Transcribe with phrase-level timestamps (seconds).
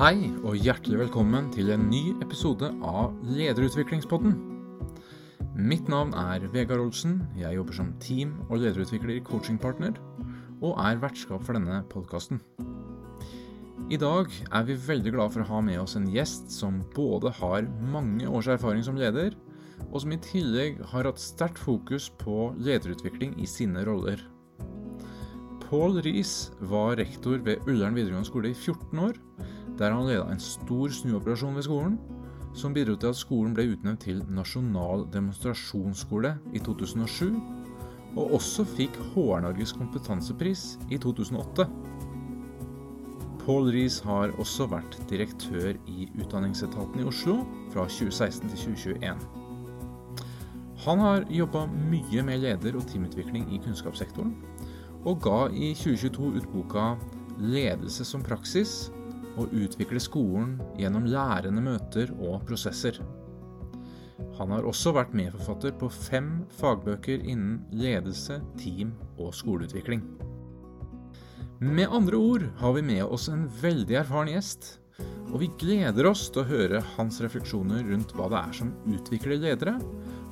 [0.00, 4.32] Hei og hjertelig velkommen til en ny episode av Lederutviklingspodden.
[5.60, 7.18] Mitt navn er Vegard Olsen.
[7.36, 9.98] Jeg jobber som team- og lederutvikler i Coachingpartner,
[10.64, 12.40] og er vertskap for denne podkasten.
[13.92, 17.34] I dag er vi veldig glad for å ha med oss en gjest som både
[17.36, 19.36] har mange års erfaring som leder,
[19.90, 24.24] og som i tillegg har hatt sterkt fokus på lederutvikling i sine roller.
[25.68, 29.26] Pål Riis var rektor ved Ullern videregående skole i 14 år,
[29.80, 31.96] der han leda en stor snuoperasjon ved skolen,
[32.54, 37.30] som bidro til at skolen ble utnevnt til nasjonal demonstrasjonsskole i 2007,
[38.18, 41.68] og også fikk HR-Norges kompetansepris i 2008.
[43.40, 47.40] Paul Riis har også vært direktør i Utdanningsetaten i Oslo
[47.72, 49.22] fra 2016 til 2021.
[50.84, 54.34] Han har jobba mye med leder- og teamutvikling i kunnskapssektoren,
[55.04, 56.94] og ga i 2022 ut boka
[57.38, 58.90] 'Ledelse som praksis'
[59.38, 62.98] og utvikle skolen gjennom lærende møter og prosesser.
[64.40, 70.04] Han har også vært medforfatter på fem fagbøker innen ledelse, team og skoleutvikling.
[71.60, 74.78] Med andre ord har vi med oss en veldig erfaren gjest,
[75.30, 79.42] og vi gleder oss til å høre hans refleksjoner rundt hva det er som utvikler
[79.44, 79.76] ledere,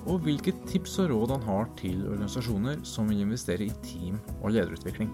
[0.08, 4.55] og hvilke tips og råd han har til organisasjoner som vil investere i team- og
[4.56, 5.12] lederutvikling.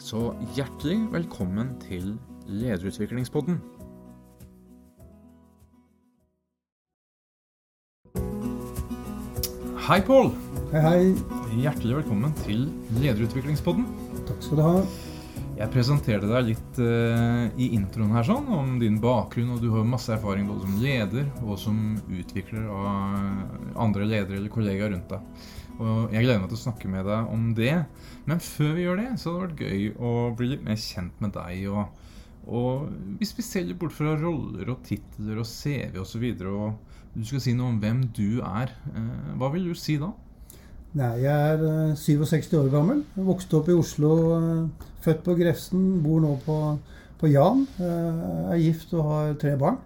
[0.00, 2.14] Så hjertelig velkommen til
[2.50, 3.60] Lederutviklingspodden.
[9.86, 10.32] Hei, Pål.
[10.72, 11.04] Hei, hei.
[11.60, 12.66] Hjertelig velkommen til
[12.98, 13.86] Lederutviklingspodden.
[14.26, 14.74] Takk skal du ha.
[15.60, 19.86] Jeg presenterte deg litt uh, i introen her sånn, om din bakgrunn, og du har
[19.86, 25.42] masse erfaring både som leder og som utvikler av andre ledere eller kollegaer rundt deg.
[25.80, 27.74] Og Jeg gleder meg til å snakke med deg om det.
[28.28, 31.22] Men før vi gjør det, så hadde det vært gøy å bli litt mer kjent
[31.24, 31.66] med deg.
[31.72, 31.99] Og,
[32.48, 32.88] og
[33.20, 36.90] hvis vi ser bort fra roller og titler og CV osv., og, så videre, og
[37.14, 40.12] du skal si noe om hvem du er, uh, hva vil du si da?
[40.98, 43.04] Nei, jeg er uh, 67 år gammel.
[43.14, 44.14] Vokste opp i Oslo.
[44.34, 45.84] Uh, født på Grefsen.
[46.02, 46.56] Bor nå på,
[47.20, 47.66] på Jan.
[47.82, 49.78] Er gift og har tre barn.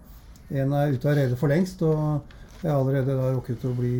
[0.52, 2.22] En er ute av redet for lengst, og
[2.64, 3.94] jeg har allerede da rukket å bli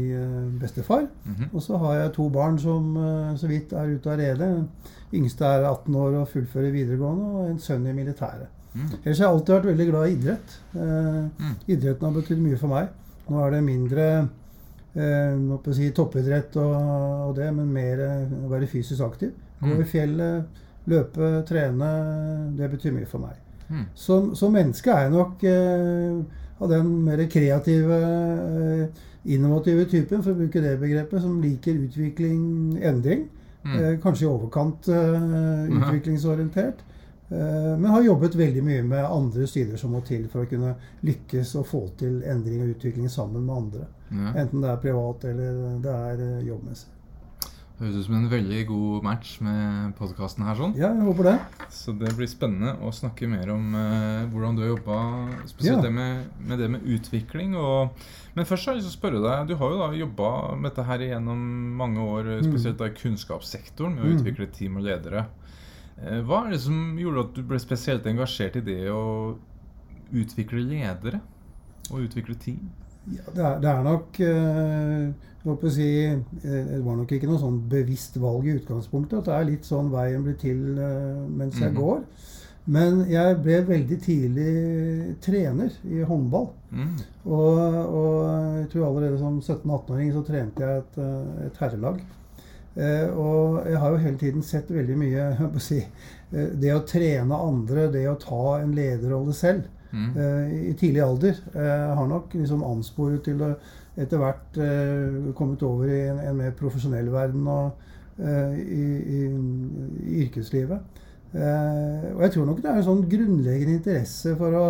[0.60, 1.04] bestefar.
[1.26, 1.54] Mm -hmm.
[1.54, 2.94] Og så har jeg to barn som
[3.36, 4.64] så vidt er ute av redet.
[5.12, 8.48] Yngste er 18 år og fullfører videregående, og en sønn i militæret.
[8.74, 8.88] Mm.
[9.04, 10.60] Ellers har jeg alltid vært veldig glad i idrett.
[10.74, 11.54] Mm.
[11.68, 12.88] Idretten har betydd mye for meg.
[13.28, 14.28] Nå er det mindre
[14.94, 16.74] eh, si, toppidrett og,
[17.28, 19.32] og, det, men mer eh, å være fysisk aktiv.
[19.60, 19.80] Gå Mm.
[19.80, 20.44] i fjellet,
[20.86, 21.90] løpe, trene.
[22.58, 23.38] Det betyr mye for meg.
[23.68, 23.86] Mm.
[23.94, 30.32] Som, som menneske er jeg nok eh, av den mer kreative, eh, innovative typen, for
[30.32, 32.42] å bruke det begrepet, som liker utvikling,
[32.82, 33.28] endring.
[33.64, 33.78] Mm.
[33.78, 36.84] Eh, kanskje i overkant eh, utviklingsorientert.
[37.28, 40.74] Eh, men har jobbet veldig mye med andre sider som må til for å kunne
[41.06, 43.86] lykkes og få til endring og utvikling sammen med andre.
[44.10, 44.34] Ja.
[44.42, 46.90] Enten det er privat eller det er eh, jobbmessig.
[47.74, 50.54] Høres ut som en veldig god match med podkasten her.
[50.54, 50.76] sånn.
[50.78, 51.38] Ja, jeg håper det.
[51.74, 54.98] Så det blir spennende å snakke mer om eh, hvordan du har jobba,
[55.50, 55.82] spesielt Ja.
[55.82, 57.56] det med, med det med utvikling.
[57.58, 57.90] Og,
[58.36, 60.70] men først har jeg lyst til å spørre deg, du har jo da jobba med
[60.70, 61.42] dette her gjennom
[61.82, 64.20] mange år, spesielt da i kunnskapssektoren, med å Mm.
[64.22, 65.26] utvikle team og ledere.
[65.98, 69.34] Eh, Hva er det som gjorde at du ble spesielt engasjert i det å
[70.14, 71.20] utvikle ledere?
[71.90, 72.70] Og utvikle team?
[73.12, 75.12] Ja, det, er, det er nok eh,
[75.44, 79.18] jeg håper å si, eh, Det var nok ikke noe sånn bevisst valg i utgangspunktet.
[79.18, 81.80] At det er litt sånn veien blir til eh, mens jeg Mhm.
[81.82, 82.00] går.
[82.66, 86.46] Men jeg ble veldig tidlig trener i håndball.
[86.72, 86.94] Mm.
[87.26, 87.58] Og,
[87.98, 88.20] og
[88.62, 90.96] jeg tror allerede som 17-18-åring så trente jeg et,
[91.44, 92.00] et herrelag.
[92.74, 95.26] Eh, og jeg har jo hele tiden sett veldig mye
[95.62, 95.82] si,
[96.32, 100.10] Det å trene andre, det å ta en lederrolle selv Mm.
[100.18, 103.54] eh, i tidlig alder, eh, har nok liksom ansporet til å
[103.94, 110.20] etter hvert eh, kommet over i en, en mer profesjonell verden og i, i, i
[110.22, 111.00] yrkeslivet.
[111.34, 114.66] Og jeg tror nok det er en sånn grunnleggende interesse for å,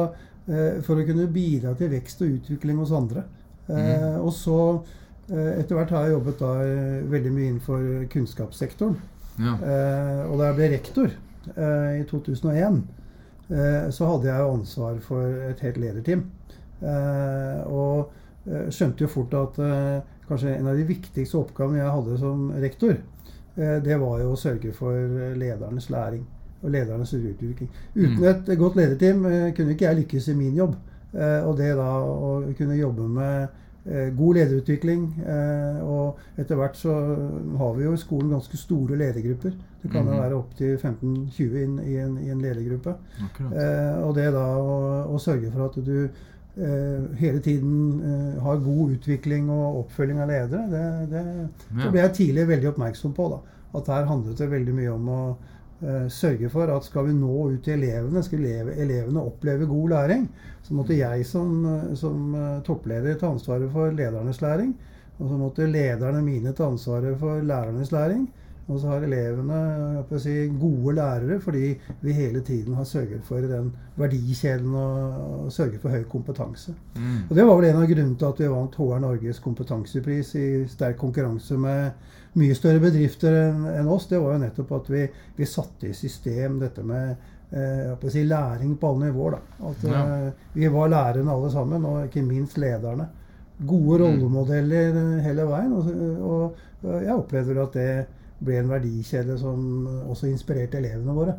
[0.86, 3.26] for å kunne bidra til vekst og utvikling hos andre.
[3.68, 4.22] Mm.
[4.24, 4.56] Og så
[5.28, 6.54] etter hvert har jeg jobbet da
[7.12, 7.84] veldig mye innenfor
[8.16, 8.96] kunnskapssektoren.
[9.38, 9.54] Ja.
[9.58, 13.03] Eh, og da jeg ble rektor eh, i 2001, eh,
[13.90, 16.24] så hadde jeg jo ansvar for et helt lederteam.
[16.82, 18.12] Eh, og
[18.46, 19.98] eh, skjønte jo fort at eh,
[20.28, 22.96] kanskje en av de viktigste oppgavene jeg hadde som rektor,
[23.56, 26.24] eh, det var jo å sørge for ledernes læring
[26.64, 27.68] og ledernes utvikling.
[27.94, 28.24] Uten Mm.
[28.24, 30.74] et godt lederteam eh, kunne ikke jeg lykkes i min jobb.
[31.14, 33.48] Eh, og det da å kunne jobbe med
[33.86, 35.04] eh, god lederutvikling.
[35.26, 36.94] Eh, og etter hvert så
[37.58, 39.54] har vi jo i skolen ganske store ledergrupper.
[39.84, 40.20] Det kan jo Mhm.
[40.22, 42.94] være opptil 15-20 inn i en, i en ledergruppe.
[43.52, 44.76] Eh, og det da å,
[45.12, 46.08] å sørge for at du
[46.56, 51.24] eh, hele tiden eh, har god utvikling og oppfølging av ledere, det, det,
[51.76, 51.82] Ja.
[51.82, 53.28] det ble jeg tidlig veldig oppmerksom på.
[53.34, 53.38] da,
[53.78, 55.20] At her handlet det veldig mye om å
[55.84, 59.90] eh, sørge for at skal vi nå ut til elevene, skal eleve, elevene oppleve god
[59.90, 60.28] læring,
[60.62, 61.58] så måtte jeg som,
[61.94, 64.72] som eh, toppleder ta ansvaret for ledernes læring.
[65.20, 68.24] Og så måtte lederne mine ta ansvaret for lærernes læring.
[68.68, 73.72] Og så har elevene si, gode lærere fordi vi hele tiden har sørget for den
[74.00, 76.72] verdikjeden og, sørget for høy kompetanse.
[76.96, 77.18] Mm.
[77.28, 80.46] Og Det var vel en av grunnene til at vi vant HR Norges kompetansepris i
[80.68, 81.90] sterk konkurranse med
[82.40, 84.08] mye større bedrifter enn oss.
[84.08, 85.04] Det var jo nettopp at vi,
[85.36, 87.14] vi satte i system dette med
[87.52, 89.36] eh, si, læring på alle nivåer.
[89.36, 89.68] Da.
[89.68, 90.02] At Ja.
[90.26, 93.08] eh, Vi var lærerne alle sammen, og ikke minst lederne.
[93.66, 94.04] Gode Mm.
[94.04, 95.18] rollemodeller mm.
[95.20, 95.72] hele veien.
[95.72, 98.06] Og, og jeg opplever at det
[98.40, 101.34] ble en verdikjede som også inspirerte elevene våre.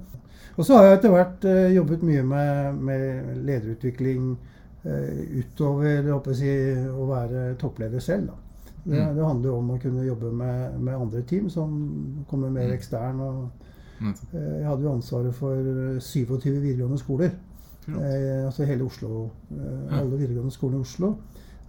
[0.58, 4.38] Og så har jeg etter hvert eh, jobbet mye med, med lederutvikling
[4.86, 6.52] eh, utover å, si,
[6.96, 8.28] å være toppleder selv.
[8.28, 8.34] Da.
[8.86, 9.16] Det, Mm.
[9.18, 11.72] det handler jo om å kunne jobbe med, med andre team som
[12.30, 12.74] kommer mer Mm.
[12.78, 13.20] ekstern.
[13.20, 13.50] Og,
[14.02, 17.32] eh, jeg hadde jo ansvaret for eh, 27 videregående skoler.
[17.88, 21.16] Eh, altså hele Oslo, eh, alle videregående skolene i Oslo.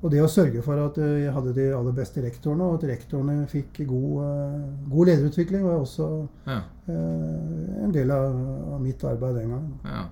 [0.02, 2.88] Og det å sørge for at eh, jeg hadde de aller beste rektorene, og at
[2.90, 6.60] rektorene fikk god, eh, god lederutvikling, var også Ja.
[6.88, 8.36] eh, en del av,
[8.74, 9.72] av mitt arbeid den gangen.
[9.84, 10.04] Ja.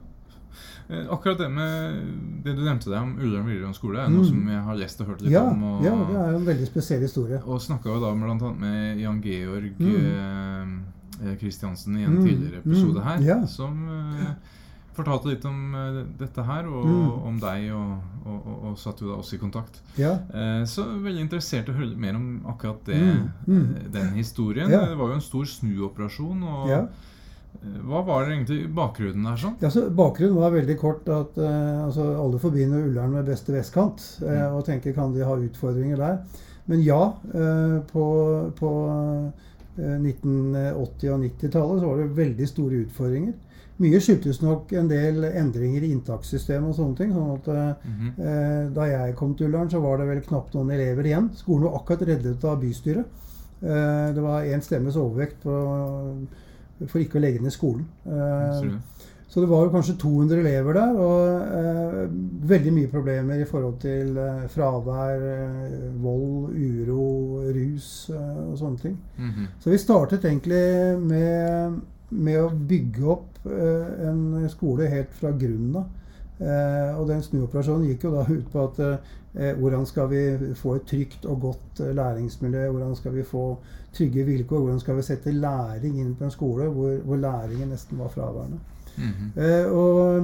[1.10, 4.28] Akkurat det med det du nevnte deg om Ullern videregående skole, er noe Mm.
[4.28, 5.62] som jeg har lest og hørt litt Ja, om.
[5.62, 7.40] Og, ja, det er en veldig spesiell historie.
[7.46, 8.52] og snakka da bl.a.
[8.52, 10.84] med Jan Georg Mm.
[11.24, 14.34] eh, Kristiansen i en Mm, tidligere episode mm, her, som eh,
[14.94, 17.22] fortalte litt om eh, dette her, og Mm.
[17.28, 17.94] om deg, og,
[18.26, 19.80] og, og, og satte jo da oss i kontakt.
[19.98, 20.12] Ja.
[20.32, 23.74] Eh, Så veldig interessert i å høre mer om akkurat det, Mm, mm.
[23.76, 24.70] eh, den historien.
[24.70, 24.84] Ja.
[24.86, 26.42] Det var jo en stor snuoperasjon.
[26.42, 26.86] og ja.
[27.86, 29.54] Hva var det egentlig bakgrunnen der sånn?
[29.62, 34.02] Ja, så Bakgrunnen var veldig kort at eh, altså, alle forbinder Ullern med beste vestkant
[34.20, 34.56] Mm.
[34.56, 36.18] og tenker kan de ha utfordringer der.
[36.66, 38.04] Men ja, eh, på,
[38.58, 38.70] på
[39.78, 43.34] eh, 1980- og 90-tallet så var det veldig store utfordringer.
[43.82, 47.12] Mye skyldtes nok en del endringer i inntakssystemet og sånne ting.
[47.12, 47.46] sånn at
[47.84, 48.12] mm -hmm.
[48.18, 51.30] Eh, Da jeg kom til Ullern, så var det vel knapt noen elever igjen.
[51.34, 53.04] Skolen var akkurat reddet av bystyret.
[53.62, 56.26] Eh, Det var én stemmes overvekt på,
[56.86, 57.84] for ikke å legge ned skolen.
[58.06, 58.60] Eh,
[59.28, 62.08] Så det var jo kanskje 200 elever der, og eh,
[62.48, 65.18] veldig mye problemer i forhold til eh, fravær,
[66.00, 68.98] vold, uro, rus og sånne ting.
[69.18, 69.46] Mhm.
[69.58, 71.80] Så vi startet egentlig med,
[72.10, 75.92] med å bygge opp eh, en skole helt fra grunnen av.
[76.40, 80.22] Eh, og den snuoperasjonen gikk jo da ut på at eh, hvordan skal vi
[80.58, 82.68] få et trygt og godt læringsmiljø?
[82.70, 83.44] Hvordan skal vi få
[83.94, 84.58] trygge vilkår?
[84.58, 88.58] Hvordan skal vi sette læring inn på en skole hvor, hvor læringen nesten var fraværende?
[88.96, 89.30] Mhm.
[89.36, 90.18] Eh, og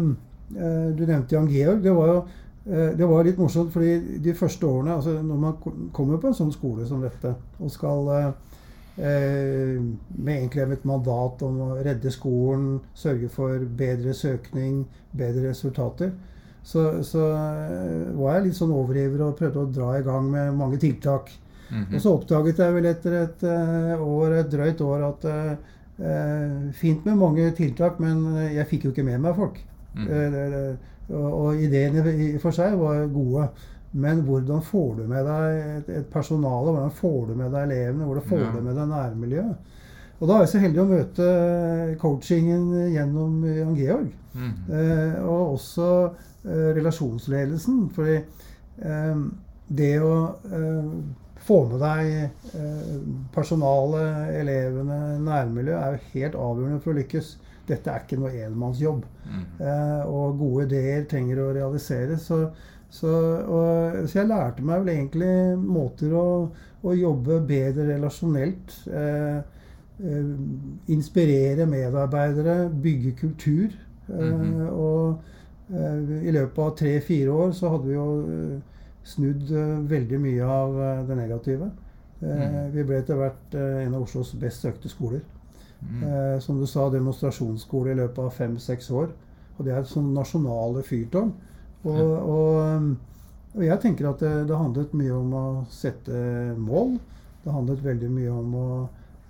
[0.56, 1.82] eh, du nevnte Jan Georg.
[1.82, 2.22] Det var jo
[2.70, 5.54] det var litt morsomt, fordi de første årene altså Når man
[5.96, 8.10] kommer på en sånn skole som dette og skal
[9.00, 14.82] med egentlig et mandat om å redde skolen, sørge for bedre søkning,
[15.16, 16.10] bedre resultater,
[16.62, 20.52] så, så eh, var jeg litt sånn overgiver og prøvde å dra i gang med
[20.58, 21.32] mange tiltak.
[21.70, 21.94] Mhm.
[21.94, 25.50] Og så oppdaget jeg vel etter et eh, år, et drøyt år at eh,
[26.04, 29.60] eh, fint med mange tiltak, men eh, jeg fikk jo ikke med meg folk.
[29.94, 30.06] Mm.
[30.06, 33.48] Eh, og, og ideene i for seg var gode.
[33.92, 36.70] Men hvordan får du med deg et, et personale?
[36.70, 38.04] Hvordan får du med deg elevene?
[38.06, 38.50] Hvordan får Ja.
[38.54, 39.56] du med deg nærmiljøet?
[40.20, 41.26] Og da er jeg så heldig å møte
[41.98, 44.10] coachingen gjennom Jan Georg.
[44.36, 44.50] Mm.
[44.68, 45.86] Eh, og også
[46.44, 47.86] eh, relasjonsledelsen.
[47.96, 48.18] Fordi
[48.84, 49.22] eh,
[49.80, 50.12] det å
[50.52, 50.90] eh,
[51.40, 52.10] få med deg
[52.52, 52.96] eh,
[53.34, 57.32] personalet, elevene, nærmiljøet, er jo helt avgjørende for å lykkes.
[57.70, 59.04] Dette er ikke noe enmannsjobb.
[59.24, 59.42] Mm.
[59.62, 62.28] Eh, og gode ideer trenger å realiseres.
[62.28, 62.44] Så,
[62.90, 63.10] så,
[63.46, 65.32] og, så jeg lærte meg vel egentlig
[65.62, 66.26] måter å,
[66.82, 68.74] å jobbe bedre relasjonelt.
[68.90, 69.36] Eh,
[70.02, 70.32] eh,
[70.90, 73.68] inspirere medarbeidere, bygge kultur.
[73.70, 74.68] Eh, Mhm.
[74.68, 75.20] Og
[75.70, 78.06] eh, i løpet av tre-fire år så hadde vi jo
[79.06, 79.52] snudd
[79.88, 80.74] veldig mye av
[81.06, 81.70] det negative.
[82.20, 82.72] Mhm.
[82.74, 85.20] Vi ble etter hvert en av Oslos best søkte skoler.
[85.80, 89.08] Eh, som du sa, demonstrasjonsskole i løpet av fem-seks år.
[89.56, 91.32] Og det er et sånn nasjonale fyrtårn.
[91.88, 92.90] Og, og, um,
[93.56, 96.14] og jeg tenker at det, det handlet mye om å sette
[96.60, 96.98] mål.
[97.44, 98.70] Det handlet veldig mye om å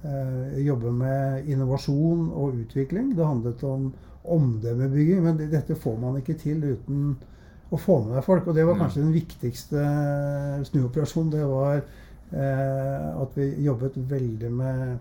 [0.03, 3.13] eh, jobbe med innovasjon og utvikling.
[3.17, 3.91] Det handlet om
[4.31, 7.15] omdømmebygging, men dette får man ikke til uten
[7.71, 8.51] å få med deg folk.
[8.51, 9.85] Og det var kanskje den viktigste
[10.69, 11.33] snuoperasjonen.
[11.37, 14.97] Det var eh, at vi jobbet veldig med,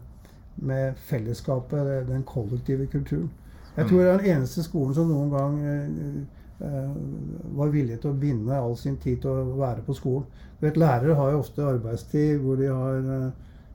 [0.70, 3.30] med fellesskapet, den kollektive kulturen.
[3.76, 6.22] Jeg tror det er den eneste skolen som noen gang eh,
[6.60, 10.26] var villig til å binde all sin tid til å være på skolen.
[10.60, 13.06] Du vet, Lærere har jo ofte arbeidstid hvor de har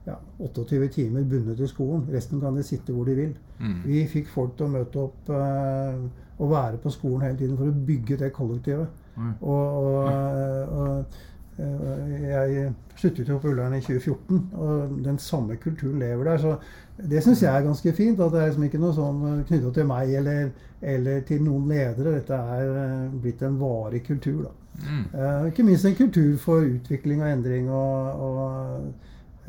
[0.05, 2.05] ja, 28 timer bundet til skolen.
[2.13, 3.33] Resten kan de sitte hvor de vil.
[3.59, 3.79] Mm.
[3.87, 6.05] Vi fikk folk til å møte opp uh,
[6.39, 9.01] og være på skolen hele tiden for å bygge det kollektivet.
[9.17, 9.33] Mm.
[9.41, 11.23] Og, og, og,
[11.55, 16.41] jeg sluttet jo på Ullern i 2014, og den samme kulturen lever der.
[16.43, 16.57] Så
[16.97, 18.21] det syns jeg er ganske fint.
[18.21, 20.53] At det er liksom ikke noe sånn knytta til meg eller,
[20.95, 22.19] eller, til noen ledere.
[22.21, 24.45] Dette er eh, blitt en varig kultur.
[24.47, 24.53] da.
[24.75, 25.03] Mm.
[25.15, 27.69] Uh, ikke minst en kultur for utvikling og endring.
[27.71, 28.39] og, og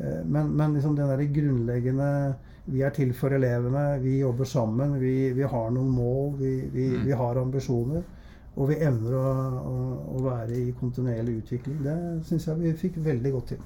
[0.00, 2.10] uh, men, men liksom den der grunnleggende
[2.66, 4.00] Vi er til for elevene.
[4.02, 5.00] Vi jobber sammen.
[5.00, 6.32] Vi, vi har noen mål.
[6.40, 7.04] Vi, vi, mm.
[7.06, 8.02] vi har ambisjoner.
[8.56, 9.74] Og vi evner å, å,
[10.16, 11.78] å være i kontinuerlig utvikling.
[11.84, 13.62] Det syns jeg vi fikk veldig godt til.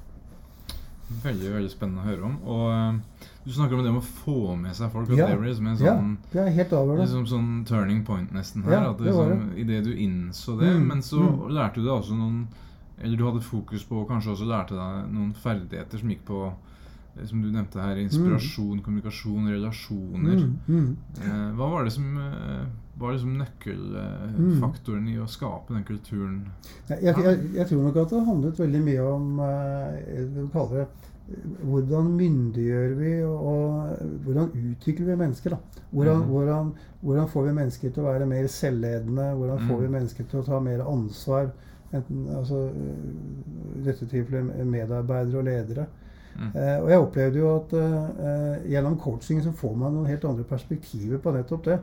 [1.10, 2.34] Veldig veldig spennende å høre om.
[2.46, 5.10] Og uh, Du snakker om det med å få med seg folk.
[5.16, 7.06] Ja, det liksom en sånn, ja, det er helt avgjørende.
[7.06, 8.76] Liksom sånn turning point nesten her.
[8.76, 9.64] Ja, at det liksom, det.
[9.64, 11.46] Idet du innså det, mm, men så mm.
[11.56, 12.42] lærte du deg også noen
[13.00, 16.42] Eller du hadde fokus på, og kanskje også lærte deg noen ferdigheter som gikk på
[17.24, 18.84] som du nevnte her, inspirasjon, mm.
[18.84, 20.44] kommunikasjon, relasjoner.
[20.44, 20.96] Mm, mm.
[21.20, 22.64] Eh, hva var det som eh,
[23.00, 26.40] var liksom nøkkelfaktoren i å skape den kulturen?
[26.90, 30.88] Jeg, jeg, jeg, tror nok at det handlet veldig mye om eh, det,
[31.62, 35.54] hvordan myndiggjør vi og hvordan utvikler vi mennesker?
[35.54, 35.82] da?
[35.90, 36.30] Hvordan, mm.
[36.30, 39.32] hvordan, hvordan, får vi mennesker til å være mer selvledende?
[39.38, 39.96] Hvordan får vi mm.
[39.98, 41.50] mennesker til å ta mer ansvar?
[41.90, 42.68] Enten, altså,
[43.82, 45.86] dette tilfellet medarbeidere og ledere.
[46.40, 46.52] Mm.
[46.56, 50.46] Eh, og jeg opplevde jo at eh, gjennom coaching så får man noen helt andre
[50.48, 51.80] perspektiver på nettopp det.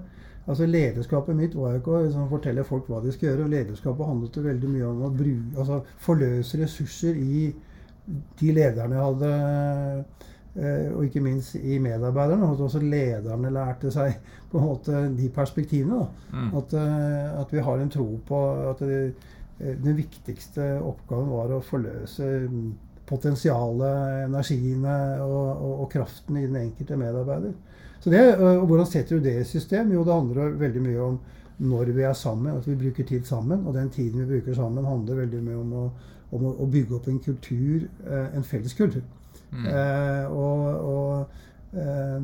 [0.47, 3.45] Altså Lederskapet mitt var jo ikke å liksom, fortelle folk hva de skal gjøre.
[3.45, 7.49] og Lederskapet handlet jo veldig mye om å bruke, altså, forløse ressurser i
[8.39, 9.31] de lederne jeg hadde
[10.55, 12.53] eh, og ikke minst i medarbeiderne.
[12.53, 14.15] At også lederne lærte seg
[14.51, 16.05] på en måte de perspektivene.
[16.31, 16.49] Mm.
[16.61, 19.01] At, eh, at, vi har en tro på at det,
[19.59, 22.31] eh, den viktigste oppgaven var å forløse
[23.07, 27.53] potensialet, energiene og, og, og, kraften i den enkelte medarbeider.
[27.99, 29.91] Så det, og Hvordan setter du det i system?
[29.91, 31.19] Jo, det handler veldig mye om
[31.57, 33.65] når vi er sammen, at vi bruker tid sammen.
[33.65, 35.85] Og den tiden vi bruker sammen, handler veldig mye om å,
[36.31, 39.01] om å bygge opp en kultur, en felles kultur.
[39.51, 39.65] Mm.
[39.65, 41.25] Eh, og, og,
[41.73, 42.21] eh,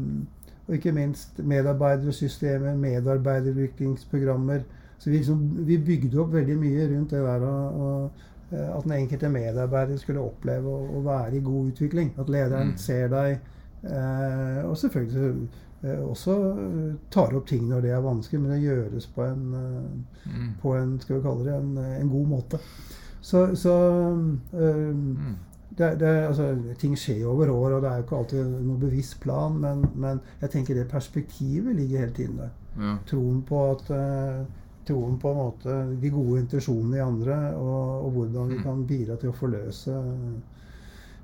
[0.68, 4.62] og, ikke minst medarbeidersystemer, medarbeiderutviklingsprogrammer.
[5.00, 8.92] Så vi, liksom, vi, bygde opp veldig mye rundt det der å Eh, at den
[8.92, 12.14] enkelte medarbeider skulle oppleve å, å være i god utvikling.
[12.22, 12.80] At lederen mm.
[12.82, 13.38] ser deg,
[13.90, 15.48] eh, og selvfølgelig
[15.84, 16.36] eh, også
[17.14, 19.48] tar opp ting når det er vanskelig, men det gjøres på en,
[20.26, 20.52] mm.
[20.62, 22.62] på en skal vi kalle det, en, en god måte.
[23.24, 23.76] Så, så
[24.54, 25.36] mm.
[25.70, 29.22] det, det, altså, ting skjer over år, og det er jo ikke alltid noe bevisst
[29.24, 32.52] plan, men, men jeg tenker det perspektivet ligger hele tiden der.
[32.74, 32.98] Ja.
[33.08, 33.90] Troen på at
[34.88, 38.64] troen på en måte de gode intensjonene i andre, og, og, hvordan vi mm.
[38.66, 39.98] kan bidra til å forløse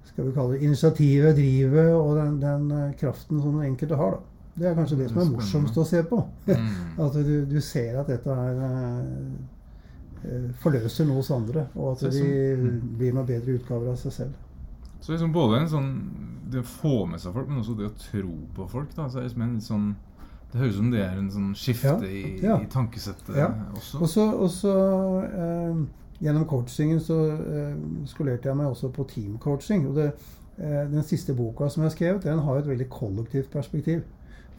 [0.10, 4.18] skal vi kalle det initiativet, drivet og den, den eh, kraften som den enkelte har.
[4.18, 4.26] da.
[4.60, 6.20] Det er kanskje det som er morsomst å se på.
[6.50, 6.74] Mm.
[7.06, 8.60] at du, du, ser at dette er
[10.26, 12.26] eh, forløser noe hos andre, og at de
[12.60, 12.82] mm.
[13.00, 14.46] blir noe bedre utgaver av seg selv.
[15.00, 15.90] Så liksom både en sånn,
[16.52, 18.92] det å få med seg folk, men også det å tro på folk.
[18.98, 19.90] da, så er det liksom en sånn
[20.52, 22.56] det høres ut som det er en sånn skifte ja, i, ja.
[22.58, 23.52] i, tankesettet ja.
[23.78, 24.00] også.
[24.06, 24.76] Også, også
[25.30, 25.82] eh,
[26.20, 27.76] Gjennom coachingen så eh,
[28.10, 29.86] skolerte jeg meg også på teamcoaching.
[29.88, 30.10] Og det,
[30.58, 34.02] eh, den siste boka som jeg har skrevet, den har et veldig kollektivt perspektiv.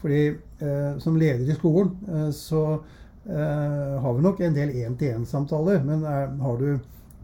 [0.01, 2.81] Fordi eh, som leder i skolen eh, så
[3.29, 5.85] eh, har vi nok en del én-til-én-samtaler.
[5.85, 6.79] Men er, har du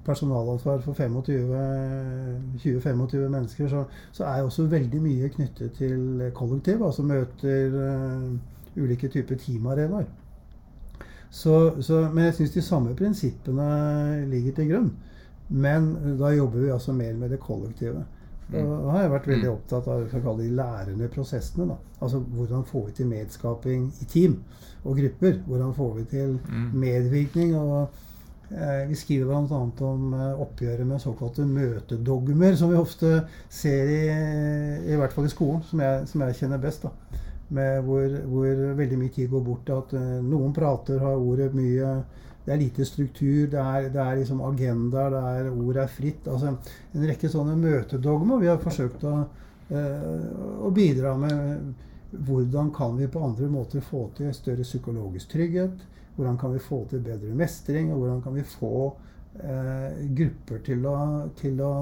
[0.04, 6.82] personalansvar for 20-25 mennesker, så, så, er også veldig mye knyttet til kollektiv.
[6.84, 7.70] Altså møter
[8.76, 10.06] ulike typer teamarenaer.
[11.30, 13.66] Så, så, men jeg syns de samme prinsippene
[14.30, 14.92] ligger til grunn.
[15.48, 18.04] Men da jobber vi altså mer med det kollektive.
[18.46, 18.88] Da mm.
[18.90, 19.52] har jeg vært veldig mm.
[19.52, 21.68] opptatt av de lærende prosessene.
[21.72, 21.76] Da.
[22.00, 24.40] Altså Hvordan får vi til medskaping i team
[24.84, 25.38] og grupper?
[25.46, 26.68] Hvordan får vi til mm.
[26.72, 27.56] medvirkning?
[27.58, 27.88] og
[28.50, 29.62] eh, Vi skriver bl.a.
[29.86, 33.16] om eh, oppgjøret med såkalte møtedogmer, som vi ofte
[33.50, 34.02] ser i,
[34.92, 36.86] i hvert fall i skolen, som jeg, som jeg kjenner best.
[36.86, 41.52] da hvor, hvor, veldig mye tid går bort til at uh, noen prater, har ordet
[41.54, 41.96] mye.
[42.46, 46.28] Det er lite struktur, det er, det er liksom agendaer, det er, ordet er fritt.
[46.30, 49.16] Altså en rekke sånne møtedogmer vi har forsøkt å,
[49.72, 51.74] uh, å bidra med
[52.10, 55.82] hvordan kan vi på andre måter få til større psykologisk trygghet?
[56.16, 57.92] Hvordan kan vi få til bedre mestring?
[57.92, 58.96] Og hvordan kan vi få
[59.42, 60.98] eh, grupper til å,
[61.36, 61.72] til å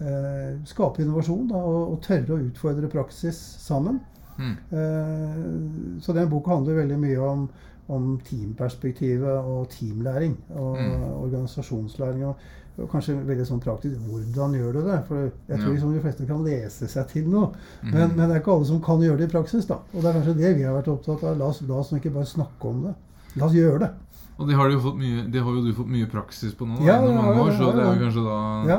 [0.00, 3.98] eh, skape innovasjon da, og, og, tørre å utfordre praksis sammen?
[4.38, 4.56] Mm.
[4.78, 7.46] Eh, så den boka handler veldig mye om,
[7.94, 11.08] om teamperspektivet og teamlæring og mm.
[11.22, 12.26] organisasjonslæring.
[12.28, 15.00] Og, og kanskje veldig sånn praktisk hvordan gjør du det?
[15.08, 17.52] For jeg tror liksom de fleste kan lese seg til noe.
[17.82, 17.90] Mm.
[17.92, 19.68] Men, men, det er ikke alle som kan gjøre det i praksis.
[19.70, 19.82] da.
[19.92, 21.38] Og det er kanskje det vi har vært opptatt av.
[21.38, 22.96] La oss, la oss ikke bare snakke om det.
[23.38, 23.92] La oss gjøre det.
[24.34, 27.20] Og det har, mye, det har jo du fått mye praksis på nå ja, gjennom
[27.22, 28.78] mange år, så det er jo kanskje da ja.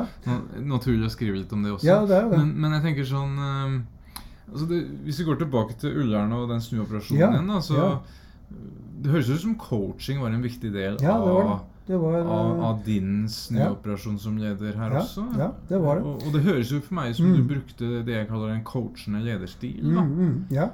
[0.68, 1.86] naturlig å skrive litt om det også.
[1.88, 2.40] Ja, det det.
[2.42, 3.78] Men, men jeg tenker sånn um,
[4.52, 7.98] altså det, Hvis vi går tilbake til Ullern og den snuoperasjonen ja, igjen, da, så
[9.02, 11.34] Det høres ut som coaching var en viktig del ja, det
[11.94, 12.22] var det.
[12.26, 14.18] Var, av, eh, av, din snuoperasjon ja.
[14.18, 15.26] som leder her ja, også.
[15.38, 16.02] Ja, det var det.
[16.02, 17.36] Og, og, det høres jo for meg som mm.
[17.36, 19.84] du brukte det jeg kaller en coachende lederstil.
[19.84, 20.02] da.
[20.02, 20.66] Mm, mm, ja,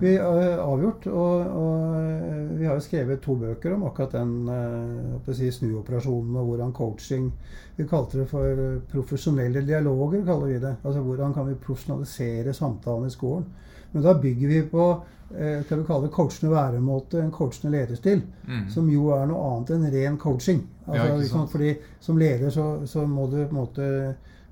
[0.00, 1.08] vi har uh, avgjort.
[1.12, 6.48] Og, og, vi har jo skrevet to bøker om akkurat den uh, si, snuoperasjonen og
[6.50, 7.28] hvordan coaching
[7.76, 10.78] Vi kalte det for profesjonelle dialoger, kaller vi det.
[10.80, 13.44] Altså hvordan kan vi profesjonalisere samtalen i skolen.
[13.92, 14.86] Men da bygger vi på
[15.34, 18.22] eh, kan vi kalle det coachende væremåte, en coachende lederstil.
[18.46, 18.68] Mm.
[18.70, 20.62] Som jo er noe annet enn ren coaching.
[20.86, 23.86] Altså, ja, liksom, fordi Som leder så, så, må du på en måte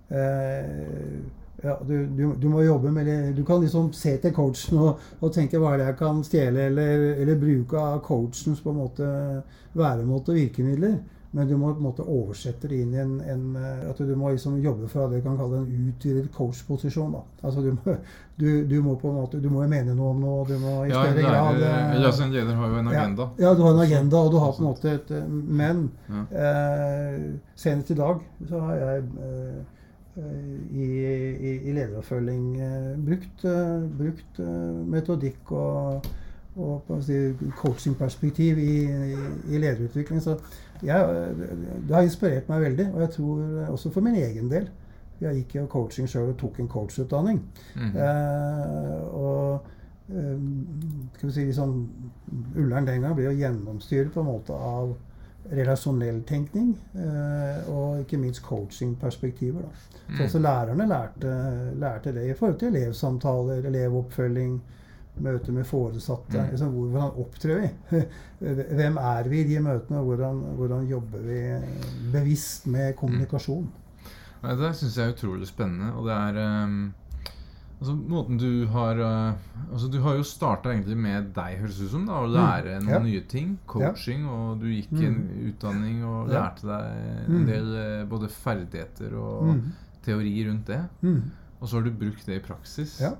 [0.08, 1.18] eh,
[1.62, 3.32] ja, du, du, du, må jobbe med det.
[3.36, 6.68] Du kan liksom se til coachen og, og tenke hva er det jeg kan stjele
[6.68, 9.10] eller, eller bruke av coachens på en måte
[9.72, 10.98] væremåte og virkemidler.
[11.34, 14.12] Men du må på en måte oversette det inn i en, en eh, At du
[14.14, 17.16] må liksom jobbe fra det vi kan kalle en utvidet coach-posisjon.
[17.42, 17.96] Altså du må,
[18.40, 20.46] du, du må, på en måte Du må jo mene noe om noe.
[20.46, 23.28] Du må i ja, større grad eh, ja, En leder har jo en agenda.
[23.34, 25.84] Ja, ja, du har en agenda, og du har på en måte et eh, Men
[26.06, 26.24] ja.
[26.44, 27.22] eh,
[27.58, 29.62] senest i dag så har jeg eh,
[30.14, 33.48] i, i, i lederoppfølging eh, brukt,
[33.98, 34.38] brukt
[34.86, 36.14] metodikk og
[36.54, 37.16] og si,
[37.58, 39.16] coachingperspektiv i, i,
[39.50, 40.20] i lederutvikling.
[40.22, 40.36] Så
[40.82, 41.34] jeg,
[41.88, 44.68] det har inspirert meg veldig, og jeg tror også for min egen del.
[45.20, 47.40] Jeg gikk jo coaching sjøl og tok en coachutdanning.
[47.76, 47.98] Mm -hmm.
[47.98, 49.66] eh, og
[50.08, 50.38] eh,
[51.16, 51.88] skal vi si liksom,
[52.56, 54.96] Ullern den gang ble jo gjennomstyrt på en måte av
[55.52, 59.62] relasjonell tenkning eh, og ikke minst coachingperspektiver.
[60.08, 60.16] Mm.
[60.16, 61.34] Så også lærerne lærte,
[61.80, 64.62] lærte, det i forhold til elevsamtaler, elevoppfølging,
[65.22, 66.40] møte med foresatte.
[66.40, 66.50] Mm.
[66.50, 68.02] Liksom, hvordan opptrer vi?
[68.78, 70.02] Hvem er vi i de møtene?
[70.02, 71.40] Hvordan, hvordan jobber vi
[72.12, 73.64] bevisst med kommunikasjon?
[73.68, 73.80] Mm.
[74.44, 75.92] Det syns jeg er utrolig spennende.
[75.96, 76.80] Og det er um,
[77.78, 79.36] altså, måten du har uh,
[79.72, 82.34] altså, Du har jo starta egentlig med deg, høres det ut som, da, å mm.
[82.34, 82.88] lære mm.
[82.88, 83.02] noen ja.
[83.06, 83.54] nye ting.
[83.70, 84.26] Coaching.
[84.26, 84.40] Ja.
[84.40, 85.06] Og du gikk mm.
[85.06, 86.40] en utdanning og ja.
[86.40, 87.46] lærte deg en mm.
[87.52, 89.54] del uh, både ferdigheter og
[90.04, 90.82] teori rundt det.
[91.60, 92.98] Og så har du brukt det i praksis.
[93.00, 93.14] Ja.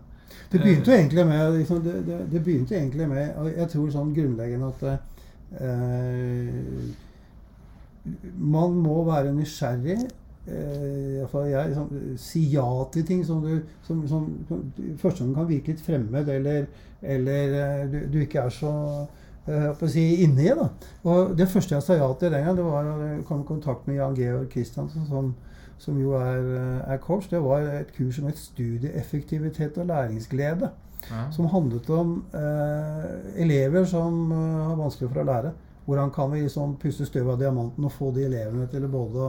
[0.53, 3.91] Det begynte jo egentlig med, liksom, det, det, det, begynte egentlig med og Jeg tror
[3.91, 4.85] sånn grunnleggende at
[5.61, 6.51] eh,
[8.39, 9.99] man må være nysgjerrig.
[10.47, 14.27] Eh, jeg, liksom, si ja til ting som du som, som,
[15.01, 16.67] første gang kan virke litt fremmed, eller,
[17.01, 18.73] eller eh, du, du, ikke er så
[19.49, 20.53] eh, å si, inne i.
[20.53, 20.69] Da.
[21.09, 23.89] Og Det første jeg sa ja til den gang, det var å komme i kontakt
[23.89, 25.33] med Jan Georg Kristiansen, som,
[25.79, 30.71] som jo er, eh, er, coach, det var et kurs om et studieeffektivitet og læringsglede.
[31.11, 31.31] Ja.
[31.31, 35.51] Som handlet om eh, elever som uh, har vanskelig for å lære.
[35.85, 39.27] Hvordan kan vi liksom puste støv av diamanten og få de elevene til å både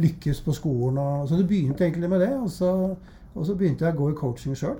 [0.00, 2.32] lykkes på skolen og Så det begynte egentlig med det.
[2.40, 2.94] Og så,
[3.34, 4.78] og så begynte jeg å gå i coaching sjøl.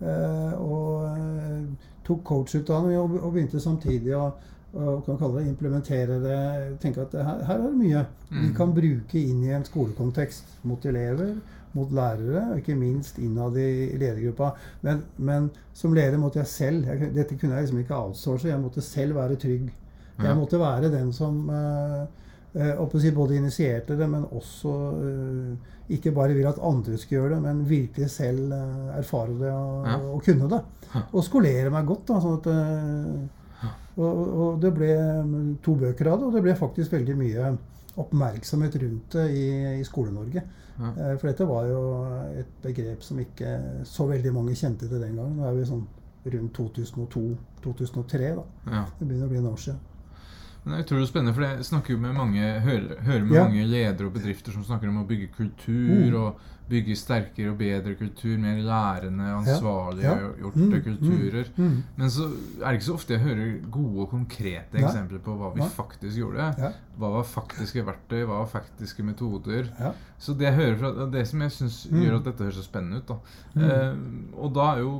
[0.00, 4.32] Eh, og eh, tok coachutdanning og, og begynte samtidig å
[4.74, 6.38] og kan kalle det implementere det.
[6.82, 8.40] tenke at her, her er det mye mm.
[8.40, 10.56] vi kan bruke inn i en skolekontekst.
[10.66, 11.36] Mot elever,
[11.74, 14.52] mot lærere, og ikke minst innad i ledergruppa.
[14.86, 18.50] Men, men, som leder måtte jeg selv jeg, Dette kunne jeg liksom ikke outsource.
[18.50, 19.70] Jeg måtte selv være trygg.
[20.22, 22.04] Jeg måtte være den som uh,
[22.54, 27.32] uh, si både initierte det, men også uh, ikke bare vil at andre skal gjøre
[27.34, 28.54] det, men virkelig selv
[28.94, 29.96] erfare det og, ja.
[29.98, 30.60] og, kunne det.
[31.10, 32.06] Og skolere meg godt.
[32.12, 33.42] da, sånn at
[33.94, 34.90] og, og, det ble
[35.62, 37.54] to bøker av det, og det ble faktisk veldig mye
[38.02, 39.48] oppmerksomhet rundt det i,
[39.78, 40.42] i Skole-Norge.
[40.74, 40.90] Ja.
[40.90, 41.82] Eh, for dette var jo
[42.40, 43.52] et begrep som ikke
[43.86, 45.38] så veldig mange kjente til den gangen.
[45.38, 45.84] Nå er vi sånn
[46.34, 48.32] rundt 2002-2003.
[48.34, 48.46] da.
[48.66, 48.84] Ja.
[48.98, 49.82] Det begynner å bli en år siden.
[50.64, 53.44] Det er utrolig spennende, for jeg snakker jo med mange, hører, hører med ja.
[53.44, 56.08] mange ledere og bedrifter som snakker om å bygge kultur.
[56.08, 56.20] Mm.
[56.22, 60.46] og bygge sterkere og bedre kultur, mer lærende, ansvarliggjorte ja.
[60.46, 60.52] ja.
[60.54, 61.50] mm, kulturer.
[61.56, 61.82] Mm, mm.
[61.98, 64.86] Men så er det ikke så ofte jeg hører gode og konkrete Nei.
[64.86, 65.68] eksempler på hva vi Nei.
[65.76, 66.48] faktisk gjorde.
[66.96, 69.68] Hva var faktiske verktøy, hva var faktiske metoder.
[70.18, 72.00] Så det jeg hører fra, det som jeg syns mm.
[72.00, 73.12] gjør at dette høres så spennende ut.
[73.12, 73.20] Da.
[73.54, 73.68] Mm.
[73.68, 74.96] Eh, og da er jo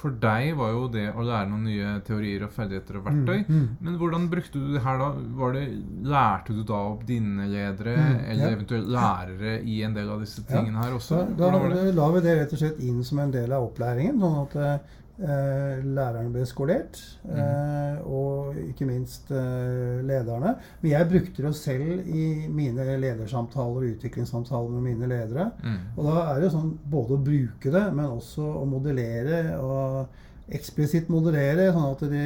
[0.00, 3.42] for deg var jo det å lære noen nye teorier og ferdigheter og verktøy.
[3.46, 3.66] Mm, mm.
[3.86, 5.08] Men hvordan brukte du det her da?
[5.42, 5.64] Var det,
[6.08, 8.54] lærte du da opp dine ledere, Mm, eller ja.
[8.56, 10.56] eventuelt lærere i en del av disse Ja.
[10.56, 11.20] tingene her også?
[11.36, 14.40] Da, da la vi det rett og slett inn som en del av opplæringen, sånn
[14.46, 14.78] at eh,
[15.20, 17.00] lærerne ble skolert.
[17.24, 17.36] mm.
[17.36, 20.54] Eh, og ikke minst eh, lederne.
[20.80, 25.50] Men jeg brukte det selv i mine ledersamtaler og utviklingssamtaler med mine ledere.
[25.62, 25.76] Mm.
[25.96, 31.10] Og da er det sånn både å bruke det, men også å modellere og eksplisitt
[31.12, 32.24] modellere, sånn at de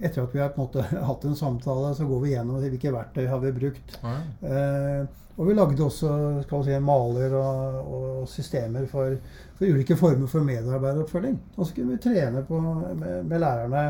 [0.00, 2.94] etter at vi har på en måte hatt en samtale, så går vi gjennom hvilke
[2.94, 3.98] verktøy har vi brukt.
[4.02, 4.14] Ja.
[4.48, 6.12] Eh, og vi lagde også
[6.44, 9.14] si, maler og, og systemer for,
[9.56, 11.38] for ulike former for medarbeideroppfølging.
[11.56, 13.86] Og så kunne vi trene på, med, med lærerne.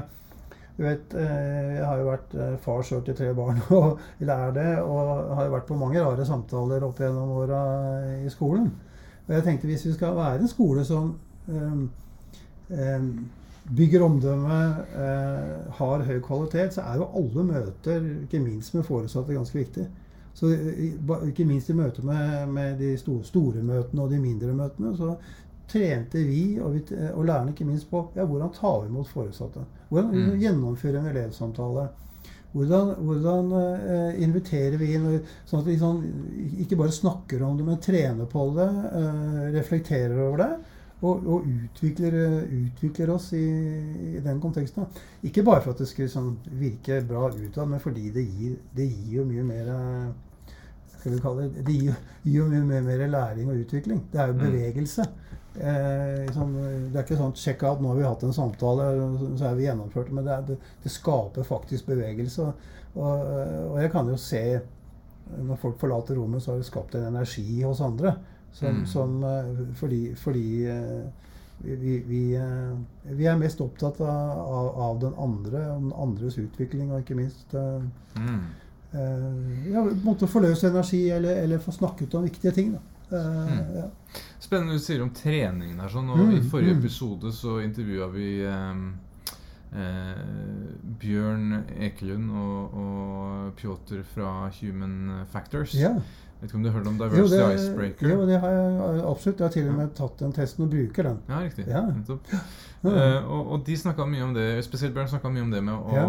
[0.76, 4.54] Du vet, eh, Jeg har jo vært eh, far sjøl til tre barn og lærer
[4.56, 4.70] det.
[4.86, 7.60] Og har jo vært på mange rare samtaler opp gjennom åra
[8.22, 8.70] i skolen.
[9.26, 11.12] Og jeg tenkte hvis vi skal være en skole som
[11.50, 11.84] eh,
[12.78, 13.10] eh,
[13.70, 14.60] bygger omdømme,
[14.98, 19.86] eh, har høy kvalitet, så er jo alle møter, ikke minst med foresatte, ganske viktig.
[20.34, 20.48] Så
[21.28, 25.16] Ikke minst i møte med, med de store, store møtene og de mindre møtene, så
[25.68, 29.64] trente vi og, vi, og lærerne ikke minst på ja, hvordan tar vi imot foresatte.
[29.90, 30.38] Hvordan Mm.
[30.40, 31.88] gjennomføre en elevsamtale.
[32.52, 36.02] Hvordan, hvordan eh, inviterer vi inn, sånn at vi sånn,
[36.60, 40.50] ikke bare snakker om det, men trener på det, eh, reflekterer over det.
[41.02, 42.14] Og, og utvikler,
[42.46, 43.42] utvikler oss i,
[44.16, 44.84] i den konteksten.
[45.26, 48.86] Ikke bare for at det skal sånn, virke bra utad, men fordi det gir, det
[48.86, 50.54] gir jo mye mer eh,
[51.00, 51.96] skal vi kalle det, det gir, jo-
[52.28, 54.04] gir jo mye mer, mer læring og utvikling.
[54.12, 54.44] Det er jo Mm.
[54.44, 55.08] bevegelse.
[55.58, 56.52] Eh, sånn,
[56.92, 58.86] det er ikke sånn sjekk out, nå har vi hatt en samtale,
[59.36, 60.12] så er vi gjennomført.
[60.14, 62.46] Men det, er, det, det skaper faktisk bevegelse.
[62.94, 63.26] Og,
[63.72, 64.44] og jeg kan jo se
[65.32, 68.14] når folk forlater rommet, så har det skapt en energi hos andre.
[68.52, 68.86] Som, Mm.
[68.86, 71.04] som, eh, fordi fordi eh,
[71.64, 76.36] vi, vi, vi, eh, er mest opptatt av, av, av den andre, og den andres
[76.38, 78.40] utvikling, og ikke minst Mm.
[78.92, 82.74] eh, ja, en måte forløse energi, eller, eller få snakket om viktige ting.
[82.74, 83.76] Eh, Mm.
[83.76, 83.86] ja.
[84.40, 85.88] Spennende du sier om treningen her.
[85.88, 86.78] Sånn, Mm, I forrige mm.
[86.84, 88.94] episode så intervjua vi um,
[89.72, 90.16] eh,
[91.00, 95.74] Bjørn Ekelund og, og Pjotr fra Human Factors.
[95.74, 95.94] Ja.
[96.42, 98.08] Vet ikke om du har hørt om Jo, Diversity det, Icebreaker?
[98.10, 99.38] jo, det har jeg absolutt.
[99.38, 101.18] Jeg har til og med tatt den testen og bruker den.
[101.30, 101.66] Ja, riktig.
[101.70, 101.82] Ja.
[102.82, 105.74] Uh, og, og de snakka mye om det, spesielt Bjørn snakka mye om det med
[105.78, 106.06] å, Ja.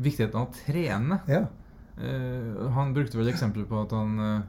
[0.00, 1.20] viktigheten av å trene.
[1.28, 1.42] Ja.
[2.00, 4.40] Uh, han brukte vel eksempler på at han eh,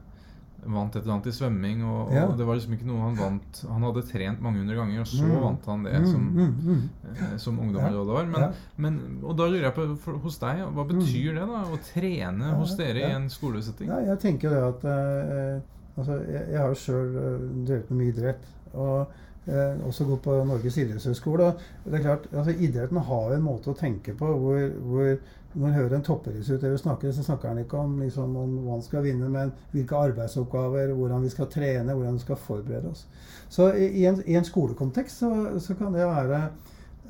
[0.66, 2.26] vant et eller annet i svømming, og, Ja.
[2.28, 5.06] og det var liksom ikke noe han vant Han hadde trent mange hundre ganger, og
[5.06, 5.40] så Mm.
[5.42, 6.88] vant han det Mm, som, mm, mm.
[7.32, 8.04] eh, som ungdom Ja.
[8.04, 8.24] var.
[8.26, 8.52] Men, Ja.
[8.76, 11.64] men, og da lurer jeg på, for, hos deg, hva betyr det da?
[11.64, 13.88] Å trene hos dere i en skolesetting?
[13.88, 15.60] Ja, jeg tenker det at eh,
[15.98, 18.44] altså, jeg, jeg har jo sjøl drevet med mye idrett.
[18.74, 19.08] Og
[19.48, 21.46] eh, også gått på Norges idrettshøgskole.
[21.54, 25.18] og Det er klart, altså, Idretten har jo en måte å tenke på hvor, hvor
[25.54, 28.82] når man hører en toppidrettsutøver snakke, så snakker han ikke om, liksom, om hva han
[28.86, 33.06] skal vinne, men hvilke arbeidsoppgaver, hvordan vi skal trene, hvordan vi skal forberede oss.
[33.50, 36.40] Så i, en, i en skolekontekst så, så kan det være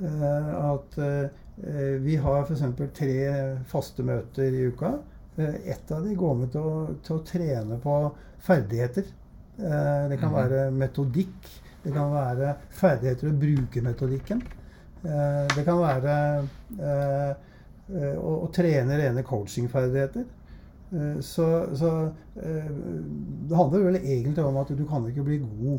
[0.01, 2.63] eh, at eh, vi har f.eks.
[2.97, 3.15] tre
[3.69, 4.95] faste møter i uka.
[5.37, 7.99] Eh, Ett av de går med til å, til å trene på
[8.47, 9.05] ferdigheter.
[9.61, 10.39] Eh, Det kan Mhm.
[10.39, 11.51] være metodikk.
[11.85, 14.41] Det kan være ferdigheter å bruke metodikken.
[15.05, 16.17] Eh, Det kan være
[17.95, 20.25] eh, å, å trene rene coachingferdigheter.
[20.93, 21.45] Eh, Så,
[21.79, 21.91] så
[22.43, 22.71] eh,
[23.49, 25.79] det handler vel egentlig om at du kan ikke bli god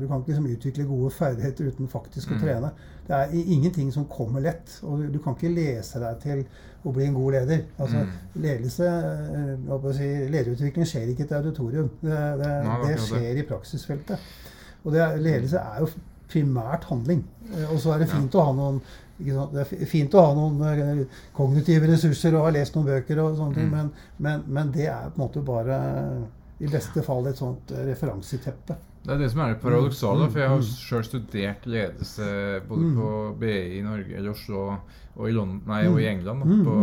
[0.00, 2.40] Du kan ikke liksom utvikle gode ferdigheter uten faktisk å Mm.
[2.42, 2.70] trene.
[3.06, 4.78] Det er ingenting som kommer lett.
[4.82, 6.44] Og du, kan ikke lese deg til
[6.84, 7.62] å bli en god leder.
[7.78, 8.42] Altså, Mm.
[8.42, 8.88] ledelse,
[9.96, 11.90] si, Lederutvikling skjer ikke i et auditorium.
[12.02, 12.50] Det, det,
[12.84, 14.18] det er skjer i praksisfeltet.
[14.84, 15.88] Og det ledelse er jo
[16.28, 17.24] primært handling.
[17.70, 18.80] Og så er det fint å ha noen?
[19.18, 21.04] Det er fint å ha noen eh,
[21.36, 23.76] kognitive ressurser og ha lest noen bøker, og sånne ting, Mm.
[23.76, 25.78] men, men, men det er på en måte bare
[26.60, 28.76] i beste fall et sånt eh, referanseteppe.
[29.04, 30.24] Det er det som er det paradoksale.
[30.26, 30.68] Mm, For jeg har mm.
[30.88, 32.28] sjøl studert ledelse
[32.68, 32.94] både Mm.
[32.96, 33.08] på
[33.40, 34.62] BI i Norge, eller Oslo,
[35.14, 36.76] og i, London, nei, og i England, da, på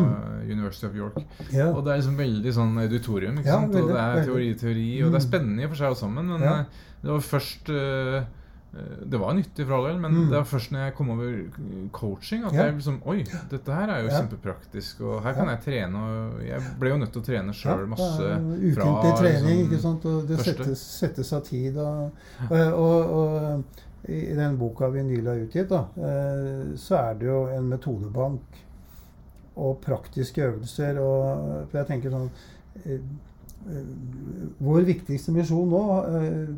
[0.52, 1.18] University of York.
[1.18, 3.76] Og det er liksom veldig sånn auditorium, ikke sant?
[3.76, 6.30] Og det er teori, teori, og det er spennende i og for seg alt sammen,
[6.32, 6.62] men eh,
[7.02, 8.22] det var først eh,
[8.72, 10.30] Det var nyttig for all del, men Mm.
[10.30, 12.64] det var først når jeg kom over coaching at Ja.
[12.66, 14.22] jeg liksom Oi, dette her er jo Ja.
[14.22, 15.56] kjempepraktisk, og her kan Ja.
[15.58, 18.18] jeg trene, og jeg ble jo nødt til å trene sjøl masse
[18.76, 20.06] fra Ukentlig trening, liksom, ikke sant?
[20.06, 21.78] og det settes, settes av tid.
[21.78, 22.12] Og,
[22.50, 23.64] og, og, og
[24.08, 28.40] i den boka vi nylig har utgitt, da, eh, så er det jo en metodebank
[29.58, 30.98] og praktiske øvelser.
[30.98, 32.30] Og, for jeg tenker sånn
[32.86, 33.00] eh,
[34.62, 35.82] vår viktigste misjon nå,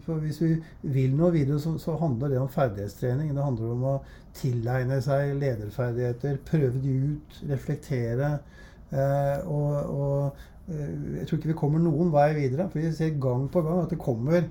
[0.06, 0.54] for hvis vi
[0.96, 3.34] vil noe videre, så, handler det om ferdighetstrening.
[3.36, 3.98] Det handler om å
[4.38, 8.34] tilegne seg lederferdigheter, prøve de ut, reflektere.
[9.46, 12.70] og, og jeg tror ikke vi kommer noen vei videre.
[12.72, 14.46] For vi ser gang på gang at det kommer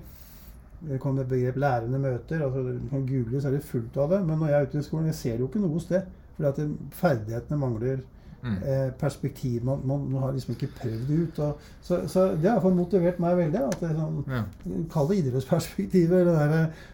[0.82, 2.42] det kommer begrep lærende møter.
[2.42, 4.26] altså Du kan google, så er det fullt av det.
[4.26, 6.08] Men når jeg er ute i skolen, jeg ser jo ikke noe sted.
[6.36, 8.02] Fordi at ferdighetene mangler
[8.42, 8.56] mm.
[8.62, 9.64] eh, perspektiv.
[9.64, 11.38] Man, man, man, har liksom ikke prøvd det ut.
[11.38, 13.62] Og, så, så, det har iallfall motivert meg veldig.
[13.68, 14.42] at det sånn, ja.
[14.92, 16.32] Kall det idrettsperspektivet.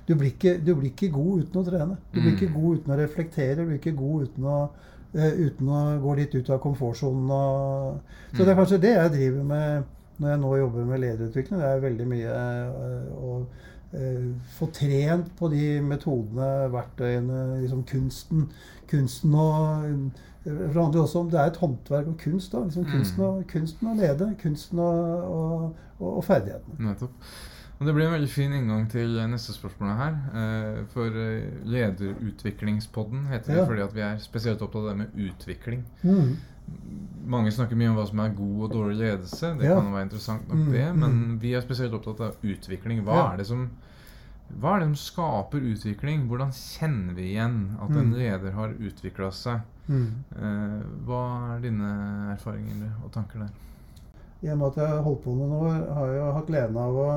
[0.09, 1.99] du, blir ikke, du blir ikke god uten å trene.
[2.13, 2.37] Du blir mm.
[2.37, 3.61] ikke god uten å reflektere.
[3.63, 4.61] Du blir ikke god uten å
[5.09, 7.31] Uh, uten å gå litt ut av komfortsonen.
[8.29, 8.43] Så mm.
[8.43, 11.63] det er kanskje det jeg driver med når jeg nå jobber med lederutvikling.
[11.63, 13.31] Det er veldig mye uh, å
[14.59, 18.51] få trent på de metodene, verktøyene, liksom kunsten.
[18.89, 20.11] Kunsten og
[20.49, 22.53] det handler også om det er et håndverk og kunst.
[22.53, 24.33] Da, liksom kunsten, å, kunsten å lede.
[24.43, 26.79] Kunsten og, og, ferdighetene.
[26.89, 27.33] Nettopp.
[27.79, 30.15] Og Det blir en veldig fin inngang til neste spørsmål her.
[30.41, 33.67] Eh, for eh, Lederutviklingspodden heter det ja.
[33.69, 35.85] fordi at vi er spesielt opptatt av det med utvikling.
[36.03, 36.33] Mm.
[37.29, 39.53] Mange snakker mye om hva som er god og dårlig ledelse.
[39.61, 39.77] Det ja.
[39.79, 40.73] kan være interessant nok, mm.
[40.73, 40.89] det.
[40.97, 41.37] Men mm.
[41.45, 43.05] vi er spesielt opptatt av utvikling.
[43.07, 43.29] Hva, ja.
[43.33, 43.69] er det som,
[44.57, 46.25] hva er det som skaper utvikling?
[46.29, 48.15] Hvordan kjenner vi igjen at en mm.
[48.17, 49.61] leder har utvikla seg?
[49.89, 50.09] Mm.
[50.35, 51.91] Eh, hva er dine
[52.35, 53.53] erfaringer og tanker der?
[54.41, 56.99] I og med at jeg har holdt på med år har jeg hatt gleden av
[57.03, 57.09] å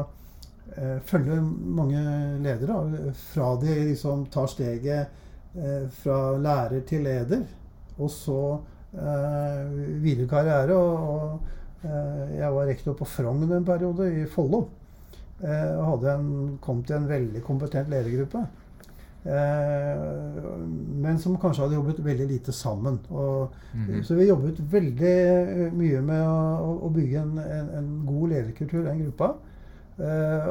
[0.75, 1.41] eh, følger
[1.79, 2.03] mange
[2.43, 3.13] ledere.
[3.31, 7.47] Fra de liksom tar steget eh, fra lærer til leder,
[7.97, 8.41] og så
[8.91, 9.71] eh,
[10.03, 10.75] videre karriere.
[10.75, 14.65] Og, og jeg var rektor på Frogn en periode, i Follo.
[15.41, 16.03] Eh, og
[16.61, 18.43] kom til en veldig kompetent ledergruppe.
[19.21, 20.01] Eh,
[21.01, 22.99] men som kanskje hadde jobbet veldig lite sammen.
[23.09, 24.03] Og, mm -hmm.
[24.03, 28.89] Så vi jobbet veldig mye med å, å bygge en, en, en god lederkultur i
[28.89, 29.33] den gruppa.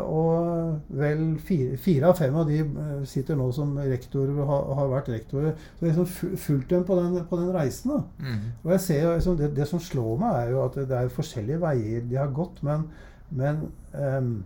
[0.00, 2.64] Og vel fire, fire, av fem av de
[3.04, 5.52] sitter nå som rektorer og har, har vært rektorer.
[5.78, 7.90] Så jeg liksom fulgt dem på den, på den reisen.
[8.18, 8.38] Mm.
[8.64, 11.60] Og jeg ser liksom, det, det, som slår meg, er jo at det er forskjellige
[11.60, 12.62] veier de har gått.
[12.62, 12.86] Men,
[13.30, 13.56] men
[13.94, 14.44] um,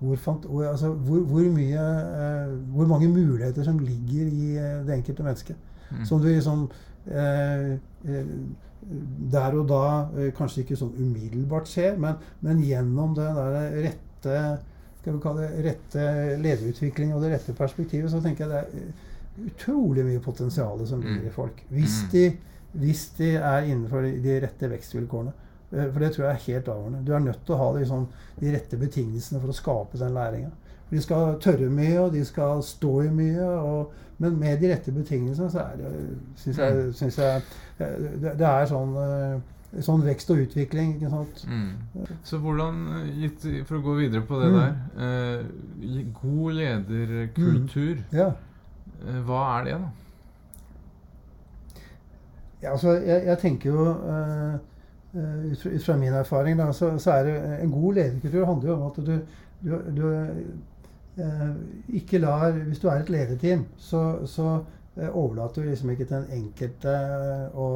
[0.00, 1.86] hvor, fant, altså, hvor, hvor, mye,
[2.16, 4.52] uh, hvor, mange muligheter som ligger i
[4.86, 5.56] det enkelte mennesket.
[5.90, 6.04] Mm.
[6.08, 6.68] Som du liksom
[9.30, 9.84] der og da
[10.36, 14.58] kanskje ikke sånn umiddelbart ser, men, men gjennom den der rette rette
[15.00, 16.02] skal vi kalle det, rette
[16.40, 21.24] lederutvikling og det rette perspektivet, så tenker jeg det er utrolig mye potensial som ligger
[21.24, 21.34] i mm.
[21.34, 21.62] folk.
[21.70, 22.10] Hvis mm.
[22.12, 22.24] de,
[22.72, 25.32] hvis de er innenfor de rette vekstvilkårene.
[25.72, 27.04] Eh, for det tror jeg er helt avgjørende.
[27.06, 28.08] Du er nødt til å ha liksom,
[28.40, 30.50] de rette betingelsene for å skape den læringa.
[30.90, 33.46] De skal tørre mye, og de skal stå i mye.
[33.46, 35.94] Og, men med de rette betingelsene så er det
[36.42, 36.92] syns jeg, mm.
[36.98, 37.42] synes jeg
[37.78, 39.38] det, det, er sånn eh,
[39.86, 40.96] sånn vekst og utvikling.
[40.98, 41.44] ikke sant?
[41.46, 42.10] Mm.
[42.26, 42.82] Så hvordan,
[43.20, 44.58] litt For å gå videre på det mm.
[44.58, 44.74] der.
[45.06, 48.02] Eh, god lederkultur.
[48.02, 48.18] Mm.
[48.18, 48.32] Ja.
[49.06, 49.96] Eh, hva er det, da?
[52.60, 54.58] Ja, altså, jeg, jeg tenker jo uh,
[55.14, 58.70] ut, fra, ut, fra, min erfaring da, så, så, er det en god lederkultur handler
[58.70, 59.14] jo om at du,
[59.60, 60.04] du, du
[61.24, 61.48] eh,
[62.00, 64.60] ikke lar Hvis du er et lederteam, så, så
[64.96, 66.96] eh, overlater du liksom ikke til den enkelte
[67.54, 67.70] å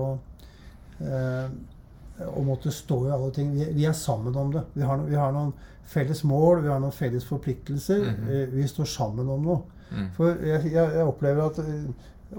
[2.22, 3.52] å måtte stå i alle ting.
[3.54, 4.62] Vi, vi er sammen om det.
[4.74, 5.52] Vi har, vi har, noen
[5.90, 8.02] felles mål, vi har noen felles forpliktelser.
[8.04, 8.50] Mm -hmm.
[8.54, 9.60] Vi står sammen om noe.
[9.90, 10.10] Mm.
[10.16, 11.90] For jeg, jeg, jeg, opplever at eh,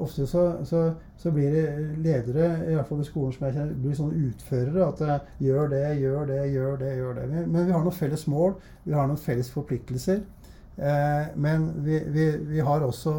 [0.02, 0.82] ofte så, så,
[1.18, 1.66] så, blir det
[2.04, 4.88] ledere, i hvert fall i skolen som jeg kjenner, blir sånne utførere.
[4.88, 6.94] At det, gjør det, gjør det, gjør det.
[6.98, 7.28] gjør det.
[7.48, 10.24] Men vi har noen felles mål, vi har noen felles forpliktelser.
[10.76, 13.14] Eh, men vi, vi, vi, har også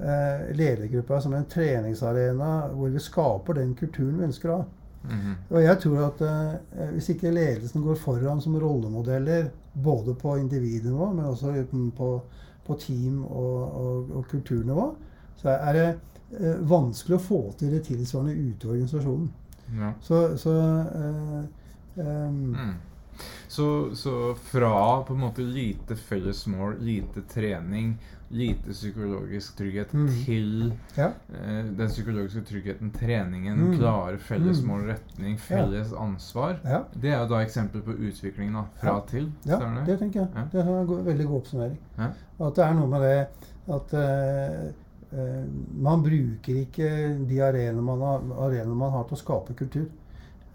[0.00, 4.66] eh, ledergruppa som en treningsarena hvor vi skaper den kulturen vi ønsker å ha.
[5.08, 5.34] -hmm.
[5.50, 9.48] Og jeg tror at eh, hvis ikke ledelsen går foran som rollemodeller,
[9.84, 11.64] både på individnivå, men også
[11.96, 12.22] på,
[12.66, 14.94] på team- og, og, og, kulturnivå,
[15.36, 15.98] så er det
[16.40, 19.32] uh, vanskelig å få til det tilsvarende ute i organisasjonen.
[19.74, 19.92] Ja.
[20.00, 21.38] Så, så eh,
[21.96, 22.74] eh, mm.
[23.48, 30.08] Så, så, fra på en måte lite felles mål, lite trening, lite psykologisk trygghet, mm.
[30.24, 31.06] til ja.
[31.32, 33.78] eh, den psykologiske tryggheten, treningen, mm.
[33.78, 34.68] klare felles mm.
[34.68, 36.02] mål, retning, felles ja.
[36.02, 36.58] ansvar.
[36.64, 36.82] Ja.
[36.92, 39.30] Det er jo da eksempel på utviklingen da, fra til.
[39.48, 39.98] Ja, det?
[40.02, 40.48] tenker jeg.
[40.52, 41.78] Det er en veldig god oppsummering.
[41.96, 43.18] At det er noe med det
[43.72, 44.66] at eh, eh,
[45.80, 46.88] man bruker ikke
[47.28, 49.86] de arenaene man, man, har til å skape kultur.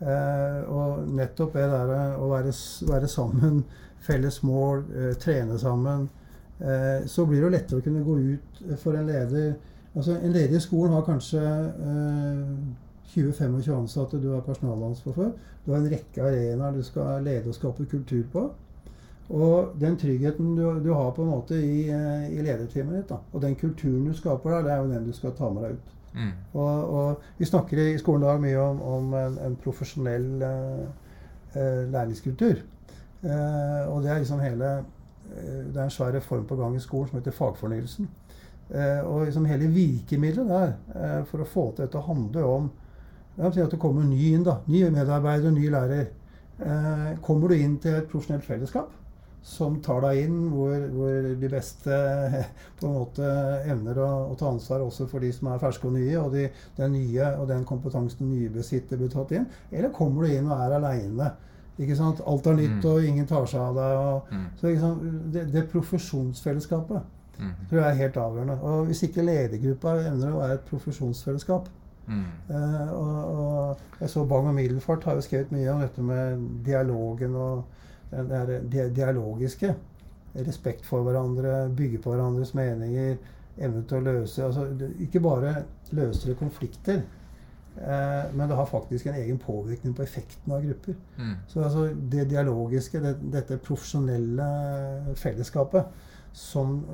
[0.02, 2.54] Eh, og nettopp det der å være,
[2.89, 3.62] være sammen,
[4.02, 6.08] felles mål, eh, trene sammen,
[6.58, 9.54] eh, så blir det jo lettere å kunne gå ut for en leder.
[9.93, 11.41] Altså En leder i skolen har kanskje
[13.12, 15.34] 20-25 ansatte du har personalansvar for.
[15.65, 18.45] Du har en rekke arenaer du skal lede og skape kultur på.
[19.32, 23.22] Og den tryggheten du, du har på en måte i, eh, i lederteamet ditt, da,
[23.32, 25.78] og den kulturen du skaper der, det er jo den du skal ta med deg
[25.78, 25.94] ut.
[26.12, 26.32] Mm.
[26.60, 30.84] Og, og, Vi snakker i skolen i dag mye om, om en, en, profesjonell uh,
[31.56, 32.60] uh, læringskultur.
[33.24, 34.72] Uh, og det er liksom hele
[35.32, 38.10] Det er en svær reform på gang i skolen som heter fagfornyelsen.
[39.06, 42.65] Og liksom hele virkemidlet der for å få til dette handler om
[43.39, 44.44] at det kommer ny inn.
[44.44, 46.10] da, Ny medarbeider, ny lærer.
[47.22, 48.91] kommer du inn til et profesjonelt fellesskap,
[49.43, 51.99] som tar deg inn, hvor, hvor, de beste
[52.80, 53.30] på en måte
[53.65, 56.47] evner å, å, ta ansvar også for de som er ferske og nye, og de,
[56.77, 59.47] den nye og den kompetansen nye besitter, blir tatt inn?
[59.71, 61.32] Eller kommer du inn og er aleine?
[61.82, 62.86] Alt er nytt, mm.
[62.91, 63.97] og ingen tar seg av deg.
[63.97, 64.47] Og, mm.
[64.60, 64.93] Så
[65.34, 67.54] det, det, profesjonsfellesskapet mm.
[67.69, 68.58] tror jeg er helt avgjørende.
[68.62, 71.71] Og hvis ikke ledergruppa evner å være et profesjonsfellesskap
[72.06, 72.25] mm.
[72.54, 76.45] eh, og, og, jeg så Bang og Middelfart har jo skrevet mye om dette med
[76.67, 77.63] dialogen og
[78.12, 79.76] det dialogiske.
[80.34, 83.17] Respekt for hverandre, bygge på hverandres meninger,
[83.60, 84.67] evne til å løse altså,
[85.04, 87.02] Ikke bare løser det konflikter,
[87.76, 90.95] eh, men det har faktisk en egen påvirkning på effekten av grupper.
[91.17, 91.34] Mm.
[91.47, 94.47] Så altså, det dialogiske, det, dette profesjonelle
[95.19, 96.86] fellesskapet, som,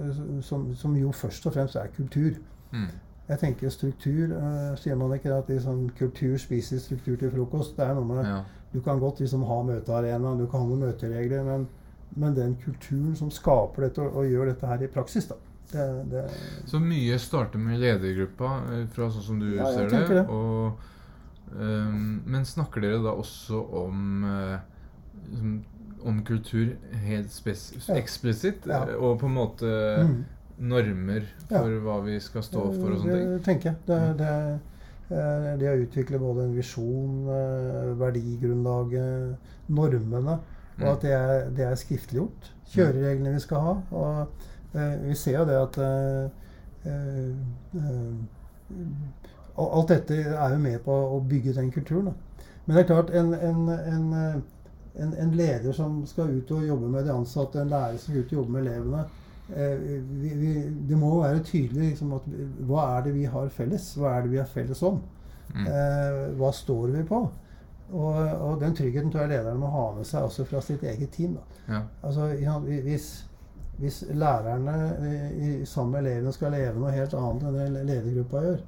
[0.42, 2.40] som, som, jo først og fremst er kultur.
[2.72, 2.88] Mm.
[3.28, 7.76] Jeg tenker struktur eh, Sier man ikke at liksom, kultur spiser struktur til frokost?
[7.78, 8.40] Det er noe med ja.
[8.78, 11.66] Du kan godt liksom ha møtearena, du kan ha noen møteregler, men,
[12.14, 15.40] men, den kulturen som skaper dette og, og gjør dette her i praksis, da
[15.72, 16.22] det, det
[16.70, 20.04] Så mye starter med ledergruppa, eh, fra sånn som du ja, ser det.
[20.14, 20.22] det.
[20.30, 20.86] Og,
[21.58, 24.62] um, men snakker dere da også om uh,
[26.08, 27.96] om kultur helt ja.
[27.98, 28.66] eksplisitt?
[28.66, 28.84] Ja.
[28.96, 29.72] Og på en måte
[30.08, 30.18] mm.
[30.70, 33.32] normer for hva vi skal stå for og sånne ting?
[33.34, 33.80] Det tenker jeg.
[33.90, 34.34] Det, det
[35.10, 39.36] Eh, har utviklet både en visjon, eh, verdigrunnlaget,
[39.68, 40.32] normene.
[40.78, 40.88] Og mm.
[40.92, 42.54] at det er, det er skriftliggjort.
[42.74, 43.76] Kjørereglene vi skal ha.
[43.92, 44.28] Og
[44.76, 45.80] eh, vi ser jo det at
[49.58, 52.12] Alt dette er jo med på å bygge den kulturen.
[52.12, 52.44] Da.
[52.66, 57.08] Men det er klart, en, en, en, en, leder som skal ut og jobbe med
[57.08, 59.06] de ansatte, en lærer som skal ut og jobbe med elevene
[59.48, 60.54] vi, vi,
[60.90, 62.26] Det må være tydelig liksom, at,
[62.68, 63.94] hva er det vi har felles?
[63.96, 65.02] Hva er det vi har felles om?
[65.54, 65.68] Mm.
[65.68, 67.22] Eh, hva står vi på?
[67.88, 71.14] Og, og, den tryggheten tror jeg lederen må ha med seg også fra sitt eget
[71.16, 71.38] team.
[71.70, 71.86] Ja.
[72.04, 72.28] Altså,
[72.68, 73.08] hvis,
[73.80, 74.76] hvis lærerne
[75.32, 78.66] i, sammen med elevene skal leve noe helt annet enn det ledergruppa gjør,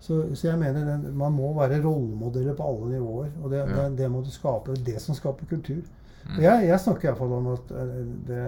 [0.00, 3.32] så, så, jeg mener den, man må være rollemodeller på alle nivåer.
[3.42, 3.64] Og det, ja.
[3.76, 4.76] det, det må du skape.
[4.76, 5.82] Det det som skaper kultur.
[6.24, 6.38] Mm.
[6.40, 8.44] Jeg, jeg snakker iallfall om at eh, det,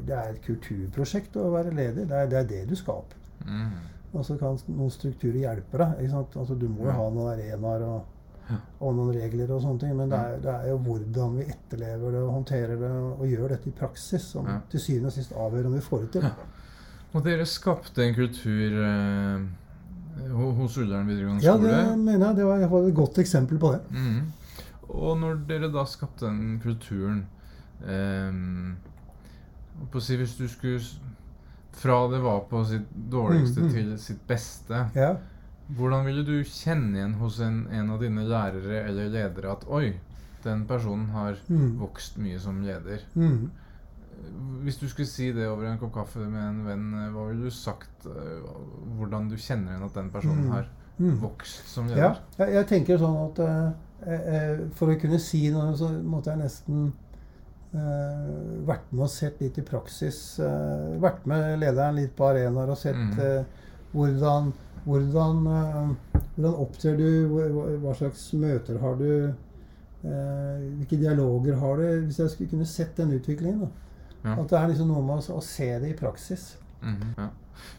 [0.00, 2.08] det, er et kulturprosjekt å være leder.
[2.10, 3.20] Det er det, er det du skaper.
[3.44, 3.76] Mm.
[4.14, 6.10] Og så kan noen strukturer hjelpe deg.
[6.14, 8.10] Altså, du må jo ha noen arenaer og,
[8.78, 9.96] og, noen regler og sånne ting.
[9.98, 13.56] Men det er, det er, jo hvordan vi etterlever det og håndterer det og gjør
[13.56, 14.60] dette i praksis som ja.
[14.70, 16.30] til syvende og sist avgjør om vi får det til.
[16.30, 16.62] Ja.
[17.14, 19.42] Og dere skapte en kultur eh,
[20.34, 21.70] hos Ullern videregående skole?
[21.70, 22.38] Ja, det mener jeg.
[22.40, 23.82] Det var, var et godt eksempel på det.
[23.90, 24.32] Mm.
[24.94, 27.24] Og når dere da skapte den kulturen
[27.82, 28.30] eh,
[29.92, 30.80] Hvis du skulle
[31.74, 33.74] fra det var på sitt dårligste mm, mm.
[33.74, 34.86] til sitt beste.
[34.94, 35.14] Ja.
[35.74, 39.94] Hvordan ville du kjenne igjen hos en, en, av dine lærere eller ledere at Oi,
[40.44, 41.76] den personen har mm.
[41.80, 43.04] vokst mye som leder.
[43.14, 43.50] Mm.
[44.64, 47.54] Hvis du skulle si det over en kopp kaffe med en venn, hva ville du
[47.54, 48.44] sagt uh,
[48.98, 50.52] hvordan du kjenner igjen at den personen mm.
[50.52, 51.16] har mm.
[51.24, 52.04] vokst som leder?
[52.04, 56.44] Ja, jeg, jeg tenker sånn at uh, for å kunne si noe, så måtte jeg
[56.44, 56.92] nesten
[57.74, 60.18] vært med og sett litt i praksis.
[60.38, 63.42] Uh, vært med lederen litt på arenaer og sett uh,
[63.94, 64.52] hvordan
[64.84, 65.46] hvordan,
[66.36, 67.30] hvordan, opptrer du?
[67.80, 69.10] Hva slags møter har du?
[70.04, 71.86] hvilke dialoger har du?
[72.04, 73.70] Hvis jeg skulle kunne sett den utviklingen.
[74.20, 74.34] Ja.
[74.34, 76.58] At det er liksom noe med å, å se det i praksis.
[76.82, 77.14] Mm -hmm.
[77.16, 77.28] ja.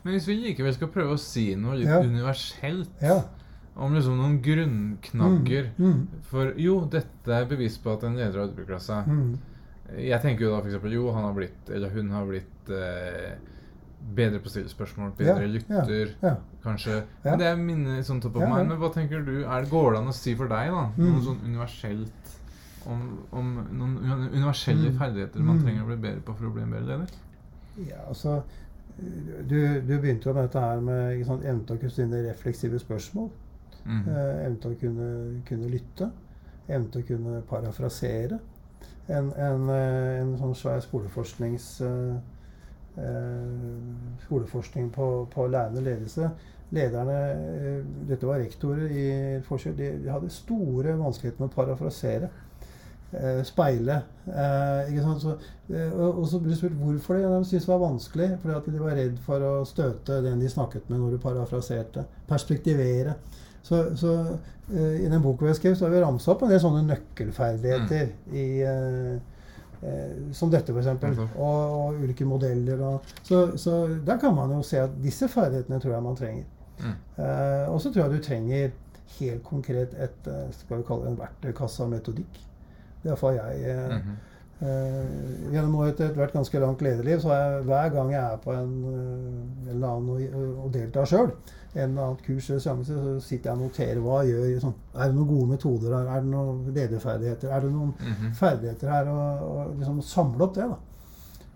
[0.03, 1.99] Men hvis vi likevel skal prøve å si noe litt ja.
[2.01, 3.03] universelt
[3.75, 5.86] om liksom noen grunnknagger mm.
[5.91, 6.21] Mm.
[6.29, 9.10] For jo, dette er bevis på at en leder har utvikla seg.
[9.93, 10.88] Jeg tenker jo da f.eks.
[10.93, 13.36] jo, han har blitt, eller hun har blitt eh,
[14.17, 16.62] bedre på å stille spørsmål, bedre ja, lytter, ja, ja.
[16.63, 17.00] kanskje.
[17.24, 18.65] Men Det er minner sånn topp av meg.
[18.71, 21.06] Men hva tenker du, er, går det an å si for deg da, mm.
[21.06, 22.34] noe sånn universelt
[22.89, 24.98] om, om, noen universelle mm.
[25.00, 25.63] ferdigheter man mm.
[25.65, 27.15] trenger å bli bedre på for å bli en bedre leder?
[27.86, 28.43] Ja, altså
[28.95, 32.79] Du, du begynte jo med dette her med sånn, evne til å kunne stille refleksive
[32.79, 33.25] spørsmål.
[33.83, 34.04] Mm.
[34.08, 35.08] Eh, evne til å kunne,
[35.50, 36.08] kunne lytte.
[36.69, 38.40] Evne til å kunne parafrasere
[39.08, 42.15] en, en, eh, en sånn svær skoleforsknings eh,
[42.97, 46.31] eh, skoleforskning på, på lærende ledelse
[46.73, 49.06] lederne Dette var rektorer i
[49.45, 52.31] forskjell, De, de hadde store vanskeligheter med å parafrasere.
[53.15, 54.01] Eh, speile.
[54.27, 55.21] Eh, ikke sant?
[55.21, 55.35] Så,
[55.69, 57.23] eh, og, og, så ble det spurt hvorfor det.
[57.29, 58.29] De syntes det var vanskelig.
[58.41, 62.06] Fordi at de var redd for å støte den de snakket med når du parafraserte.
[62.27, 63.15] Perspektivere.
[63.66, 64.16] Så, så
[64.70, 66.84] uh, i den boka vi har skrevet, så har vi ramsa opp en del sånne
[66.90, 68.36] nøkkelferdigheter mm.
[68.38, 69.16] i uh,
[70.34, 71.20] som dette, f.eks.
[71.36, 72.80] Og, og ulike modeller.
[72.82, 76.48] Og, så, så der kan man jo se at disse ferdighetene tror jeg man trenger.
[76.80, 76.96] Mm.
[77.24, 78.72] Eh, og så tror jeg du trenger
[79.20, 82.40] helt konkret et skal vi kalle det en verktøykasse av metodikk.
[83.04, 83.62] Det er iallfall jeg.
[83.70, 84.18] Eh, mm -hmm.
[84.56, 88.37] Uh, gjennom et, et hvert ganske langt lederliv så er jeg, hver gang jeg er
[88.39, 91.33] på en, uh, eller annen og, deltar sjøl,
[91.73, 94.62] en eller annen kurs eller seanse, så sitter jeg og noterer hva jeg gjør.
[94.63, 96.08] Sånn, er det noen gode metoder her?
[96.08, 97.51] Er det noen lederferdigheter?
[97.51, 98.31] Er det noen mm -hmm.
[98.39, 99.12] ferdigheter her?
[99.12, 100.69] Og, og liksom samle opp det.
[100.69, 100.77] da.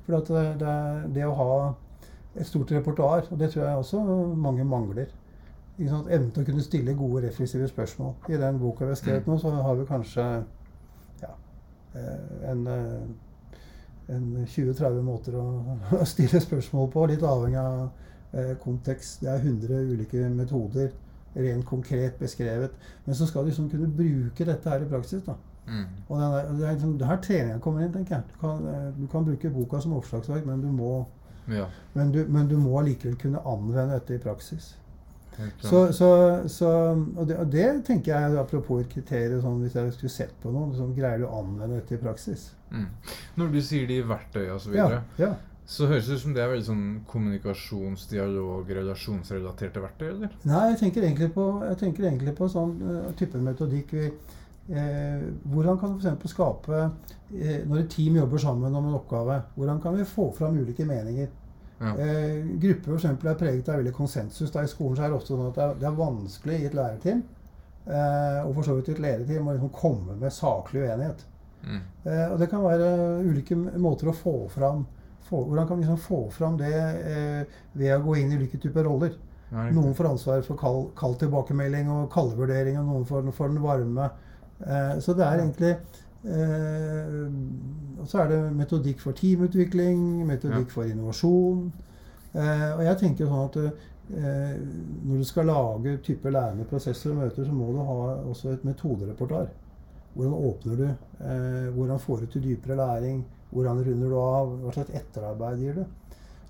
[0.04, 0.76] For det, det,
[1.16, 1.74] det, å ha
[2.36, 4.04] et stort repertoar, og det tror jeg også
[4.36, 5.08] mange mangler.
[5.80, 8.14] Evnen til å kunne stille gode, refleksive spørsmål.
[8.30, 9.34] I den boka vi har skrevet mm.
[9.34, 10.44] nå, så har vi kanskje Eh,
[11.94, 15.46] en, eh, en 20-30 måter å,
[16.00, 17.84] å, stille spørsmål på, litt avhengig av
[18.34, 19.24] eh, kontekst.
[19.24, 20.92] Det er 100 ulike metoder,
[21.36, 22.74] rent konkret beskrevet.
[23.06, 25.24] Men så skal du liksom kunne bruke dette her i praksis.
[25.26, 25.38] da.
[25.70, 25.86] Mm.
[26.08, 28.34] Og det er, det er liksom, her treninga kommer inn, tenker jeg.
[28.34, 28.68] Du kan,
[28.98, 30.94] du kan, bruke boka som oppslagsverk, men du må
[31.50, 31.68] ja.
[31.94, 34.74] men, du, men du må allikevel kunne anvende dette i praksis.
[35.62, 36.10] Så, så,
[36.52, 36.70] så,
[37.16, 40.52] og, det, og, det, tenker jeg, apropos et kriterium, sånn, hvis jeg skulle sett på
[40.54, 42.50] noe, så greier du å anvende dette i praksis.
[42.74, 42.90] Mm.
[43.40, 45.62] Når du sier de verktøyene osv., så, videre, ja, ja.
[45.70, 50.10] så høres det ut som det er veldig sånn kommunikasjonsdialog, relasjonsrelaterte verktøy?
[50.10, 50.36] eller?
[50.50, 51.48] Nei, jeg tenker egentlig på,
[51.80, 53.96] tenker egentlig på sånn uh, type metodikk.
[53.96, 54.12] Vi,
[54.76, 56.34] eh, hvordan kan du f.eks.
[56.34, 60.60] skape eh, Når et team jobber sammen om en oppgave, hvordan kan vi få fram
[60.60, 61.32] ulike meninger?
[61.80, 61.94] Ja.
[61.96, 64.52] Eh, grupper for eksempel, er preget av veldig konsensus.
[64.52, 67.22] Da I skolen så er det ofte sånn at det er, vanskelig i et lærerteam
[67.88, 71.26] eh, og for så vidt i et lærerteam å liksom komme med saklig uenighet.
[71.64, 71.82] Mm.
[72.04, 72.90] Eh, og det kan være
[73.24, 74.86] ulike måter å få fram
[75.30, 78.60] få, Hvordan kan vi liksom få fram det eh, ved å gå inn i ulike
[78.62, 79.16] typer roller?
[79.50, 83.64] Ja, noen får ansvaret for kald, kald tilbakemelding og kaldvurdering, og noen får, får den
[83.64, 84.10] varme.
[84.62, 85.72] Eh, så det er egentlig
[86.24, 91.70] og så er det metodikk for teamutvikling, metodikk for innovasjon.
[92.34, 94.60] Eh, og jeg tenker sånn at eh,
[95.08, 97.98] når du skal lage type lærende prosesser og møter, så må du ha
[98.30, 99.50] også et metodereportar.
[100.14, 100.88] Hvordan åpner du?
[101.26, 103.24] Eh, hvordan får du til dypere læring?
[103.50, 104.56] Hvordan runder du av?
[104.64, 105.86] Hva slags etterarbeid gir du?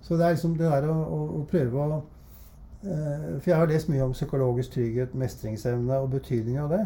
[0.01, 3.71] Så det er liksom det der å, å, å prøve å eh, For jeg har
[3.71, 6.83] lest mye om psykologisk trygghet, mestringsevne og betydningen av det.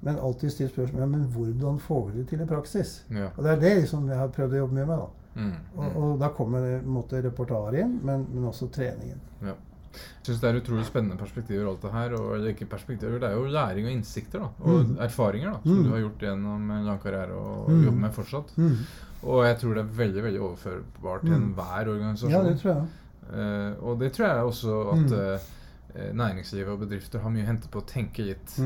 [0.00, 3.00] Men alltid stilt spørsmål men hvordan får vi det til i praksis.
[3.12, 3.30] Ja.
[3.36, 5.02] Og Det er det liksom jeg har prøvd å jobbe mye med.
[5.02, 5.08] da.
[5.34, 5.96] Mm, og, mm.
[5.96, 9.20] og, da kommer det, måte, reportasjen inn, men, men, også treningen.
[9.44, 9.54] Ja.
[9.90, 11.66] Jeg syns det er utrolig spennende perspektiver.
[11.66, 14.88] alt det her, og, eller ikke perspektiver, Det er jo læring og innsikter da, og
[14.88, 14.96] mm.
[15.06, 15.84] erfaringer da, som mm.
[15.84, 17.84] du har gjort gjennom en lang karriere og mm.
[17.84, 18.52] jobber med fortsatt.
[18.56, 18.76] Mm.
[19.20, 22.32] Og jeg tror det er veldig veldig overførbart til enhver organisasjon.
[22.32, 22.86] Ja, det tror jeg.
[23.30, 25.50] Uh, og det tror jeg også at uh,
[26.16, 28.56] næringslivet og bedrifter har mye å hente på å tenke litt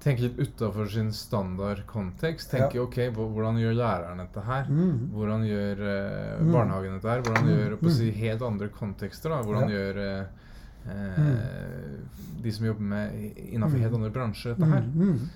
[0.00, 2.50] tenke litt utafor sin standard kontekst.
[2.54, 2.84] Tenke ja.
[2.86, 4.68] ok, hvordan gjør læreren dette her?
[4.68, 5.08] Mm.
[5.14, 7.24] Hvordan gjør uh, barnehagen dette her?
[7.26, 7.90] Hvordan gjør mm.
[7.98, 9.34] si, helt andre kontekster?
[9.34, 9.42] da?
[9.46, 9.80] Hvordan ja.
[9.80, 10.38] gjør uh,
[12.40, 13.18] de som jobber med
[13.50, 14.86] innafor helt andre bransjer, dette her?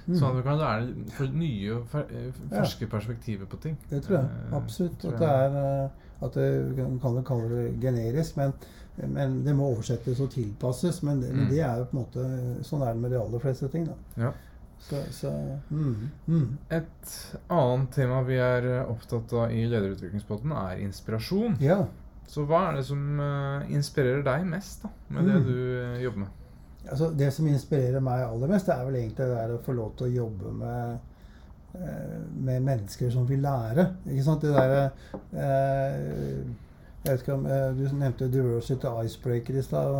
[0.09, 3.77] Sånn at vi kan lære for nye og ferske perspektiver på ting.
[3.91, 4.97] Det tror jeg absolutt.
[5.03, 5.93] Tror at det er
[6.25, 8.55] at det kan jo kalle det generisk, men,
[8.97, 11.03] men, det må oversettes og tilpasses.
[11.07, 13.43] Men det, men det, er jo på en måte sånn er det med de aller
[13.43, 13.89] fleste ting.
[13.91, 14.27] da.
[14.27, 14.33] Ja.
[14.89, 16.57] Så, så, mm, mm.
[16.69, 21.57] Et annet tema vi er eh, opptatt av i lederutviklingspotten, er inspirasjon.
[21.65, 21.87] Ja.
[22.29, 25.31] Så hva er det som uh, inspirerer deg mest da, med mm.
[25.31, 26.43] det du uh, jobber med?
[26.85, 29.95] Altså, det som inspirerer meg aller mest, det er vel egentlig det å få lov
[29.97, 31.09] til å jobbe med,
[31.79, 33.89] uh, med mennesker som vil lære.
[34.05, 34.45] Ikke sant?
[34.45, 34.85] Det derre
[37.05, 39.97] Jeg vet ikke om Du nevnte diversity icebreaker i stad.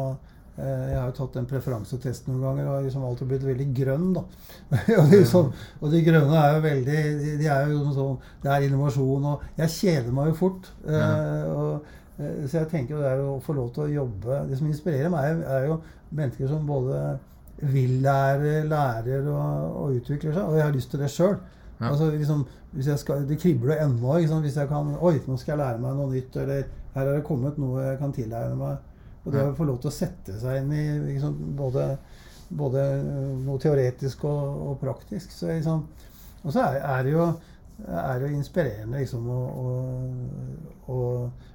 [0.55, 3.67] Eh, jeg har jo tatt den preferansetesten noen ganger og har liksom alltid blitt veldig
[3.75, 4.07] grønn.
[4.15, 4.23] da.
[5.01, 5.51] og, de, som,
[5.81, 7.01] og, de, grønne er jo veldig
[7.41, 10.71] de, er jo sånn, Det er innovasjon, og jeg kjeder meg jo fort.
[10.87, 11.11] Ja.
[11.11, 11.91] Eh, og,
[12.21, 15.11] eh, så jeg tenker det er å få lov til å jobbe Det som inspirerer
[15.13, 15.81] meg, er jo
[16.15, 17.03] mennesker som både
[17.75, 20.47] vil lære, lærer og, og utvikler seg.
[20.47, 21.37] Og jeg har lyst til det sjøl.
[21.81, 21.91] Ja.
[21.91, 22.47] Altså, liksom,
[23.27, 24.21] det kribler ennå.
[24.23, 26.43] Hvis jeg kan Oi, nå skal jeg lære meg noe nytt.
[26.43, 28.83] Eller her har det kommet noe jeg kan tilegne meg
[29.25, 31.87] og det å få lov til å sette seg inn i liksom, både,
[32.53, 32.83] både,
[33.45, 35.33] noe teoretisk og, og praktisk.
[35.33, 35.87] Så, liksom,
[36.43, 37.29] og så er, er, det jo,
[37.89, 39.71] er det inspirerende liksom, å, å,
[40.93, 40.99] å,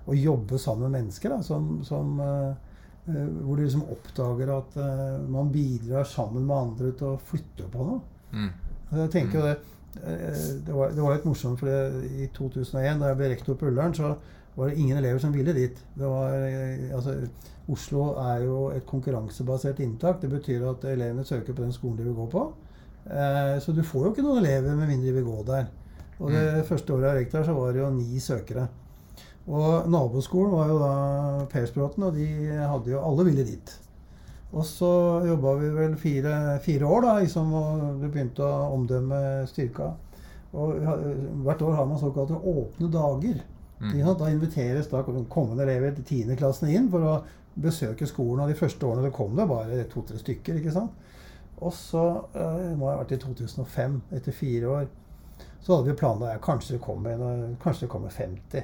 [0.05, 4.79] å, jobbe sammen med mennesker da, som, som, uh, eh, hvor du liksom oppdager at
[4.81, 8.01] uh, man bidrar sammen med andre til å flytte på noe.
[8.33, 8.49] Mm.
[8.97, 9.55] Jeg tenker jo det,
[10.01, 13.61] eh, det, var, det var litt morsomt, for det, i 2001, da jeg ble rektor
[13.61, 14.15] på Ullern, så
[14.55, 15.77] var det ingen elever som ville dit.
[15.93, 17.15] Det var, eh, altså,
[17.69, 20.21] Oslo er jo et konkurransebasert inntak.
[20.21, 22.45] Det betyr at elevene søker på den skolen de vil gå på.
[23.05, 25.69] Eh, så du får jo ikke noen elever med mindre de vil gå der.
[26.19, 28.67] Og det første året jeg gikk der, så var det jo ni søkere.
[29.49, 32.27] Og naboskolen var jo da Persbråten, og de
[32.59, 33.71] hadde jo Alle ville dit.
[34.51, 34.89] Og så
[35.27, 39.91] jobba vi vel fire, fire år, da, liksom, og vi begynte å omdømme styrka.
[40.57, 40.79] Og
[41.45, 43.41] hvert år har man såkalte åpne dager.
[43.79, 43.99] Mm.
[44.19, 47.21] Da inviteres da kommende elever til tiendeklassene inn for å
[47.59, 48.43] besøke skolen.
[48.43, 50.55] Og de første årene det kom det bare to-tre stykker.
[50.59, 50.91] ikke sant?
[51.59, 52.03] Og så,
[52.33, 54.85] Nå har jeg vært i 2005, etter fire år.
[55.59, 57.13] Så hadde vi planla ja, kanskje det kommer,
[57.63, 58.63] kanskje det kommer 50.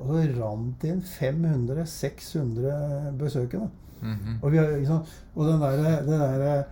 [0.00, 3.68] Og så rant det inn 500-600 besøkende.
[4.02, 4.38] Mhm.
[4.42, 5.00] Og, vi ikke
[5.36, 5.76] og den der,
[6.06, 6.64] det der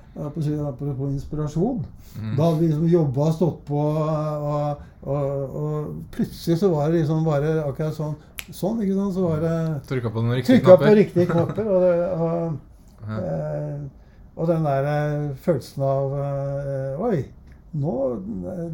[0.69, 1.85] Apropos inspirasjon.
[2.17, 2.37] Mhm.
[2.37, 7.03] Da hadde vi liksom jobba og stått på, og, og, og plutselig så var det
[7.03, 8.17] liksom bare akkurat sånn.
[8.49, 9.15] Sånn, ikke sant?
[9.15, 9.57] Så var det
[9.89, 10.23] Trykka på
[10.81, 11.67] på riktige knapper.
[11.69, 12.59] Og, det, og,
[13.09, 13.19] Ja.
[13.19, 13.79] eh,
[14.37, 17.25] og den der eh, følelsen av eh, Oi,
[17.75, 17.95] nå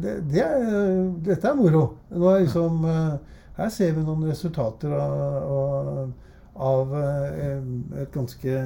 [0.01, 1.83] det, det er, Dette er moro.
[2.11, 3.17] Nå er liksom eh,
[3.57, 6.11] Her ser vi noen resultater og, av,
[6.55, 7.57] av eh,
[8.01, 8.61] et ganske,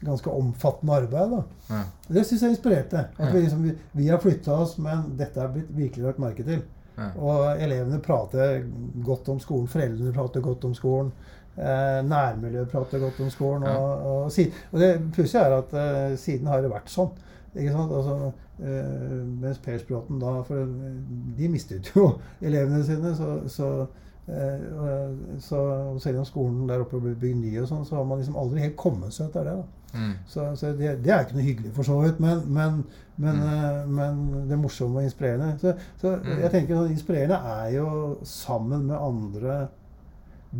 [0.00, 1.34] ganske omfattende arbeid.
[1.36, 1.42] da.
[1.68, 1.82] Ja.
[2.08, 3.08] Det syns jeg inspirerte.
[3.18, 6.46] At vi, liksom, vi, vi har flytta oss, men dette er blitt virkelig lagt merke
[6.46, 6.62] til.
[6.96, 7.08] Ja.
[7.16, 8.62] Og elevene prater
[9.04, 11.12] godt om skolen, foreldrene prater godt om skolen.
[11.56, 13.66] Eh, nærmiljøet prater godt om skolen.
[13.68, 13.76] Ja.
[13.76, 14.32] Og, og,
[14.72, 17.12] og det pussige er at eh, siden har det vært sånn.
[17.52, 17.92] Ikke sant?
[17.92, 18.30] Altså,
[18.62, 20.64] eh, mens Persbråten da For
[21.36, 22.06] de mistet jo
[22.46, 23.12] elevene sine.
[23.18, 23.72] Så, så,
[24.28, 28.04] eh, og- så selv om skolen der oppe ble bygd ny, og sånn, så har
[28.04, 29.56] man liksom aldri helt kommet seg etter det.
[29.94, 30.12] Mm.
[30.26, 32.84] Så, så det, det er ikke noe hyggelig for så vidt, men, men,
[33.16, 33.42] men, Mm.
[33.42, 35.58] eh, men det morsomme og inspirerende.
[35.60, 36.40] Så, så Mm.
[36.40, 39.68] jeg tenker sånn, Inspirerende er jo sammen med andre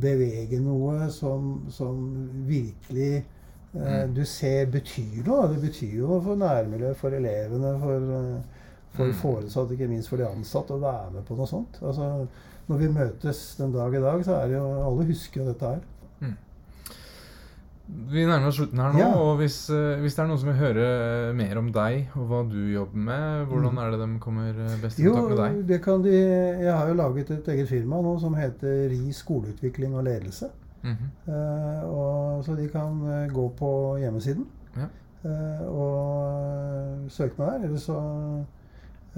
[0.00, 3.24] bevege noe som, som virkelig
[3.74, 4.14] eh, Mm.
[4.14, 5.48] du ser betyr noe.
[5.48, 8.40] Det betyr jo noe for nærmiljøet, for elevene, for, eh,
[8.92, 9.12] for Mm.
[9.14, 11.78] foresatte, ikke minst for de ansatte, å være med på noe sånt.
[11.82, 12.26] Altså,
[12.68, 15.66] når vi møtes den dag i dag, så er det jo Alle husker jo dette
[15.74, 15.80] her.
[17.92, 19.08] Vi nærmer oss slutten her nå, Ja.
[19.20, 20.84] og hvis, eh, hvis det er noen som vil høre
[21.28, 23.78] eh, mer om deg og hva du jobber med, hvordan Mm.
[23.82, 25.66] er det de kommer eh, best i kontakt med deg?
[25.68, 26.14] det kan de
[26.62, 30.48] Jeg har jo laget et eget firma nå som heter RI skoleutvikling og ledelse.
[30.82, 31.32] Mm -hmm.
[31.32, 34.46] uh, og, så de kan gå på hjemmesiden
[34.76, 34.86] Ja.
[35.68, 37.64] og søke meg der.
[37.66, 38.44] Eller så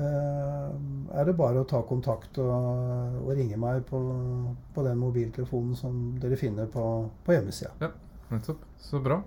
[0.03, 4.01] er det bare å ta kontakt og, og ringe meg på,
[4.75, 6.83] på den mobiltelefonen som dere finner på,
[7.25, 7.93] på hjemmesida.
[8.31, 8.65] Nettopp.
[8.83, 9.21] Så bra.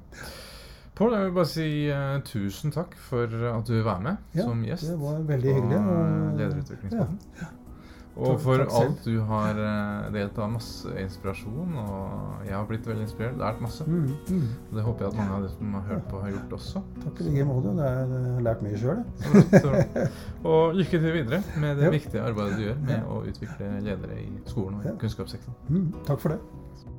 [0.97, 4.47] Pål, jeg vil bare si uh, tusen takk for at du vil være med Ja,
[4.49, 4.87] som gjest.
[4.89, 5.77] Det var veldig hyggelig.
[5.77, 7.19] eh, og- Lederutviklingspodden.
[7.41, 7.47] Ja.
[8.17, 11.75] Og for takk takk alt du har eh, delt av masse inspirasjon.
[11.83, 13.37] Og jeg har blitt veldig inspirert.
[13.41, 13.85] Lært masse.
[13.87, 14.47] Mm, mm.
[14.73, 16.83] Det håper jeg at mange av de som har hørt på, har gjort også.
[17.05, 17.75] Takk i like måte.
[17.77, 20.11] Det Jeg har lært mye sjøl, jeg.
[20.43, 24.29] Og lykke til videre med det viktige arbeidet du gjør med å utvikle ledere i
[24.45, 25.59] skolen og i kunnskapssektoren.
[25.69, 26.96] Mm, takk for det.